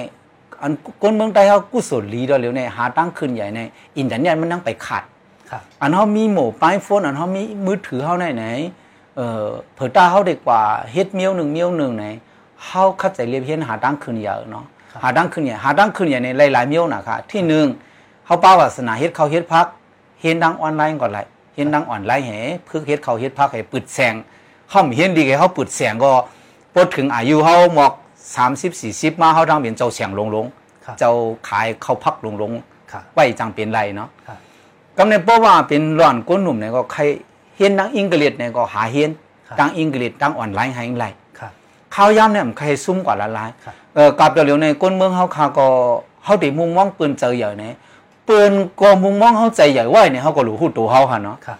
[0.62, 3.60] อันคนเมืองใต้เฮากุศลลีดอเร็วเนี่ยหาตั้งขึ้นใหญ่ใน
[3.96, 5.04] อินเทอร์เน็ตมันนั่งไปขัด
[5.50, 8.44] ครับอันเฮามีโมบายโฟนอันเฮามีมือถือเฮาไหนไหน
[9.16, 12.04] เอ่อเผอตาเฮาได้กว่าเฮ็ดเมียวหนึ่งเมียวหนึ่งไหน
[12.64, 14.64] เฮาเข้าใจเรียบเฮ็ดหาตั้งขึ้นใหญ่เนาะ
[15.02, 17.66] หาดังขึ้นใหญ่หาดังขึ้นใหญ่ในหลายๆเมียวนะคะที่หนึ่ง
[18.30, 19.66] เขาป้าวาสนาเฮ็ดเขาเฮ็ดพัก
[20.20, 21.18] เฮ็ดดังออนไลน์ก่อนไร
[21.54, 24.14] เฮ็ดดังออนไลน์แห่เพื่อเฮ็ดเขาเฮ็ดพักให้ปึดแสง
[24.70, 26.12] เฮามีเฮ็ดดีให้เขาปึดแสงก็
[26.74, 27.92] พอถึงอายุเฮาหมอก
[28.56, 30.46] 30 40มาเฮาดังเป็นเจ้าแสงลงลง
[30.84, 31.12] ครับเจ้า
[31.48, 32.52] ขายเขาพักลงลง
[32.92, 34.38] ครับไว้จังเป็นไรเนาะครับ
[34.96, 37.02] กำในเพราะว่าเป็นร้อนก้นหนุ่มเนี่ยก็ใคร
[37.56, 39.10] เฮ็ดดังอังกฤษเนี่ยก็หาเฮ็ด
[39.48, 41.06] ครับดังอังกฤษดังออนไลน์ให้ไร
[41.38, 41.52] ครับ
[41.94, 45.66] ข้าวย่ำเนี่ยมันใครซุ่มกว่าละลายครับเออกลับเดี๋ยวในก้นเมืองเฮาคาก็
[46.24, 47.74] เฮาได้มุมมองปืนเจอใหญ่เนี่ย
[48.28, 51.58] ปืนก็มุมมองเฮาใจใหญ่ไว้เนี่ยเฮาก็รู้ฮู้ตัวเฮาหั่นเนาะครับ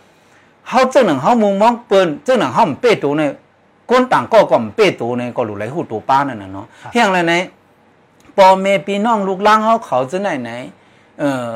[0.68, 3.30] เฮาจังหนังเฮามุมมองปืนจังหนังเฮามันเป้ตัวเนี่ย
[3.90, 7.42] ก้นต่างก็ก็มันเป้ตัวเนี่ยก็รู้ไหลฮู้ตัวป้านั่นน่ะเนาะเฮียงไรเนี่ย
[8.36, 10.50] พ่อแม่พี่น้องลูกหลานเฮาเขาจังไหนไหน
[11.18, 11.48] เอ่อ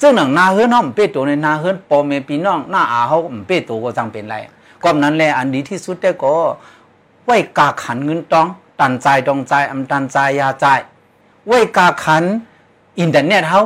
[0.00, 4.36] จังหนังนาเฮือนเฮามันเป้ตัวเนี่ยนาเฮือนพ่อแม่พี่น้องหน้าอาเฮามันเป้ตัวก็จังเป็นไร
[4.82, 6.32] ก็นั้นแหละอันดีที่สุดแต่ก็
[7.26, 8.46] ไว้กาขันเงินต้อง
[8.80, 10.66] ตันใจตองใจอำตันใจยาใจ
[11.46, 12.24] ไว้กาขัน
[12.98, 13.60] อินเทอร์เน็ตเฮา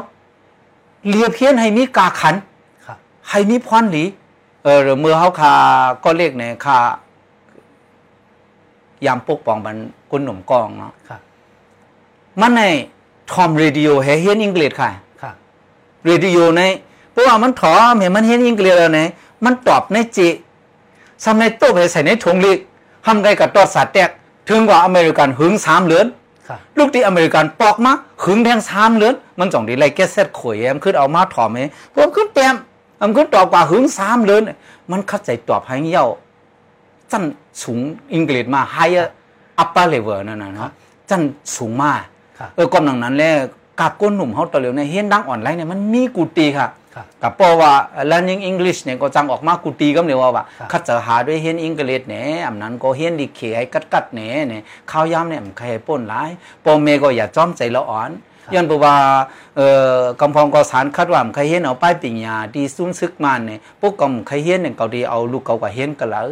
[1.09, 2.35] เลียเพี้ยนให้มีกาขัน
[2.87, 4.05] ครับให้มีพรหลี
[4.65, 5.55] เออเมื่อเฮาคา
[6.05, 6.79] ก็เรียกเนี่ยคา
[9.07, 9.77] ยามปกป้องมัน
[10.11, 11.21] กุนหนุ่มกองเนาะครับ
[12.41, 12.63] มันใน
[13.33, 14.91] ทอมเรดิโอเฮเฮียนอังกฤษค่ะ
[15.23, 15.35] ครับ
[16.07, 16.63] เรดิโอใน
[17.11, 19.09] เพราะว่ามันถอมเห็นมันเฮียนอังกฤษแล้วเนี่ย
[19.45, 20.29] มันตอบในจิ
[21.25, 22.59] ทำในโต๊ะไปใส่ในถุงลิก
[23.05, 24.11] ทำไงกับตอดสาดแตก
[24.49, 26.22] ถึงกว่าอเมริกันหึงสามเหลือนครับ
[26.79, 27.93] ลูกที่อเมริกันปอกมา
[28.25, 32.55] หึงแทงสามเหลือนมันจ่องดีไรแกเซ็ตข่อยแอมขึ้นเอามาถอมเองผมขึ้นเต็ม
[33.01, 34.43] อมขึ้นตอบกว่าหึงสามเหลือน
[34.91, 36.07] มันเข้าใจตอบให้เย้า
[37.11, 37.23] จัน
[37.63, 37.79] สูง
[38.13, 39.07] อังกฤษมา higher
[39.63, 40.71] upper level นั่นน่ะเนาะ
[41.11, 41.23] จัน
[41.57, 42.01] สูงมาก
[42.39, 43.31] ครับเออก่อนหนังนั้นแหละ
[43.81, 46.71] กับก้นหนุ่มเขาตะเหลียวเนี่ยเฮียนดังออนไลน์เนี่ยมันมีกูตีค่ะครับ
[47.23, 47.73] กับเพราะว่า
[48.11, 56.31] learning English เนี่ยก็จังออกมากูตีก็เรียกว่าว่าครับคัดจะหาด้วยเฮียนอังกฤษเนี่ยอำนั้นก็เฮียนดีเคให้กัดกัดๆเนี่ยเนี่ยข้าวยามเนี่ยมันใครป้นหลาย
[56.65, 58.11] ปอเมก็อย่าจ้อมใจละอ่อน
[58.55, 58.95] ย้อนเพราะว่า
[59.57, 59.67] เอ่
[59.97, 66.29] อกำพองก็สารคัดว่ามันใครเฮียนเอาป้ายปริญญาที่ซุ้มซึกมันเนี่ยพวกกำใครเฮียนเนี่ยเขาดีเอาลูกเขาก็เฮียนกันแล้ว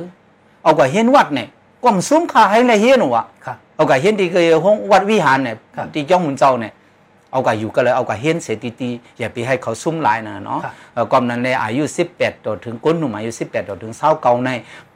[0.63, 1.49] เอาก็เฮียนวัดเนี่ย
[1.83, 6.73] ก็มันซุ้มค่าให้เลยเฮียนวะครับเอากับเฮียนที่เคยห้องวัดวิหารเนี่ยครับที่เจ้ามุนเจ้าเนี่ย
[7.33, 11.83] เอากับอยู่กันเลยเอากับเฮียนเสยตีตีอย่าไปให้เขาซุ่มหลายนะเนาะครับเอ่อก่อนนั้นเลยอายุ
[12.15, 14.51] 18ต่อถึงก้นหนุ่มอายุ 18ต่อถึงเศร้าเก่าใน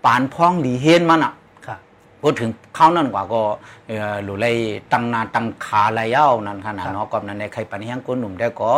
[0.04, 1.43] ปานพ้องหลีเฮียนมันอะครับป
[2.26, 3.42] พูดถึงข้าวนั่นกว่าก็
[3.88, 4.56] เอ่อหลุเลย
[4.92, 8.72] ตังนาตังขาลายาวนั่นขนาดเนาะก็นั้นในใครปันยังคนหนุ่มได้ก็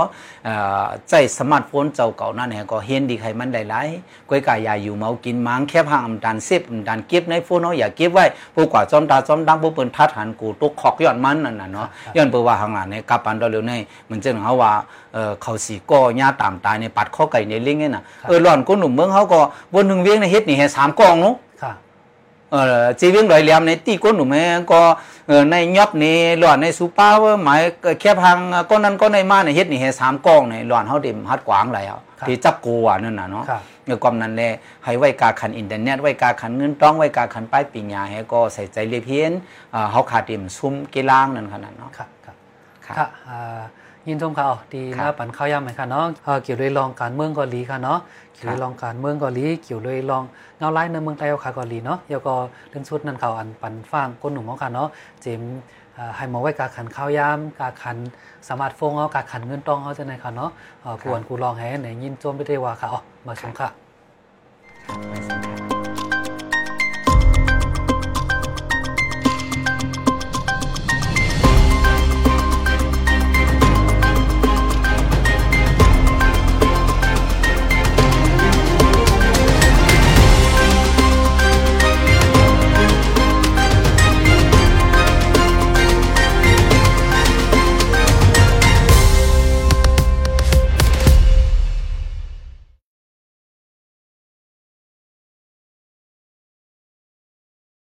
[0.45, 3.89] เอ่อใจสมาร์ทโฟนเจ้าเก่านั่นแหก็เห็นดีใครมันได้หลาย
[4.29, 8.25] ก้อยกายาอยู่เมากินมังแค่พังอำดันเซฟอำดันเก็บในโฟนเนาะอย่าเก็บไว้
[8.55, 13.73] ผู้กว่าจอมตาจอมดังผู้เปิ้นทัดหันกูตุกขอกย้อนมันนั่นน่ะเนาะย้อนเปิ้ว่าข้างหลังในกับปันดอเร็วใน
[14.11, 14.73] มันจึงเฮาว่า
[15.15, 19.41] เอ่อเขาสิก่อย่าตามตายในปัดข้อไก่ในลิงนี่น่ะเออร้อนคนหนุ่มเมืองเฮาก็
[19.75, 21.37] วนหนึงเวียงในเฮ็ดนี่ให้สามกองเนาะ
[22.55, 24.81] ค่ะเออจีวิ่งลอยเหลี่ยมในตีก้นหนุ่มเองก็
[25.29, 27.61] เออในยอบนี่หลอนในซูเปอร์ว่าหมาย
[28.01, 28.39] แค่พัง
[28.71, 34.43] ก้อนนั้นก้อนในมาในเฮ็ดนี่เฮ็ดสามกองในหลอนเฮาเต็มฮัดกวางแล้วครับที่จับกูอะนั่นน่ะเนาะครับเมื่อก่อนนั้นแล
[34.85, 39.33] ให้ไว้กาขันอินเทอร์เน็ตไว้กาขันเงินต้องไว้กาขันป้ายปิญญาให้ก็ใส่ใจเรียเพียน
[39.75, 42.37] อ่าเฮาขาดเต็มซุ่มกีฬางนั่นขนาดเนาะครับครับ
[42.85, 43.63] ครับค่ะอ่า
[44.09, 47.99] ยินชมข่าวดีครันะบปันข้าวยำไหมคะเนาะเอ่อเกี่ยวเลยลองการเมืองเกาหลีค่ะเนาะ
[48.35, 50.23] เกี่ยวเลยครับลองการเมืองเกาหลีเกี่ยวเลยลอง
[50.59, 52.35] เงาไล่ในเมืองไทยเอาค่ะเกาหลีเนาะเดี๋ยวก็
[52.69, 54.89] เรื่องชุดนั้นเขาอันปันฟังก้นหนุ่มเอาค่ะเนาะ
[55.23, 55.49] เจมส์
[55.97, 57.97] อ่าให้หมอไว้กาขันข้าวยำกาขัน
[58.49, 60.51] สมาร์ทโฟนเอากาขันเงินตองเอาจะไหนค่ะเนาะ
[60.83, 63.69] เอ่อกวนกูลองแห่ไหนยินโจมไปได้ว่าค่ะอ๋อมาชมค่ะ
[65.09, 65.76] ไปสำ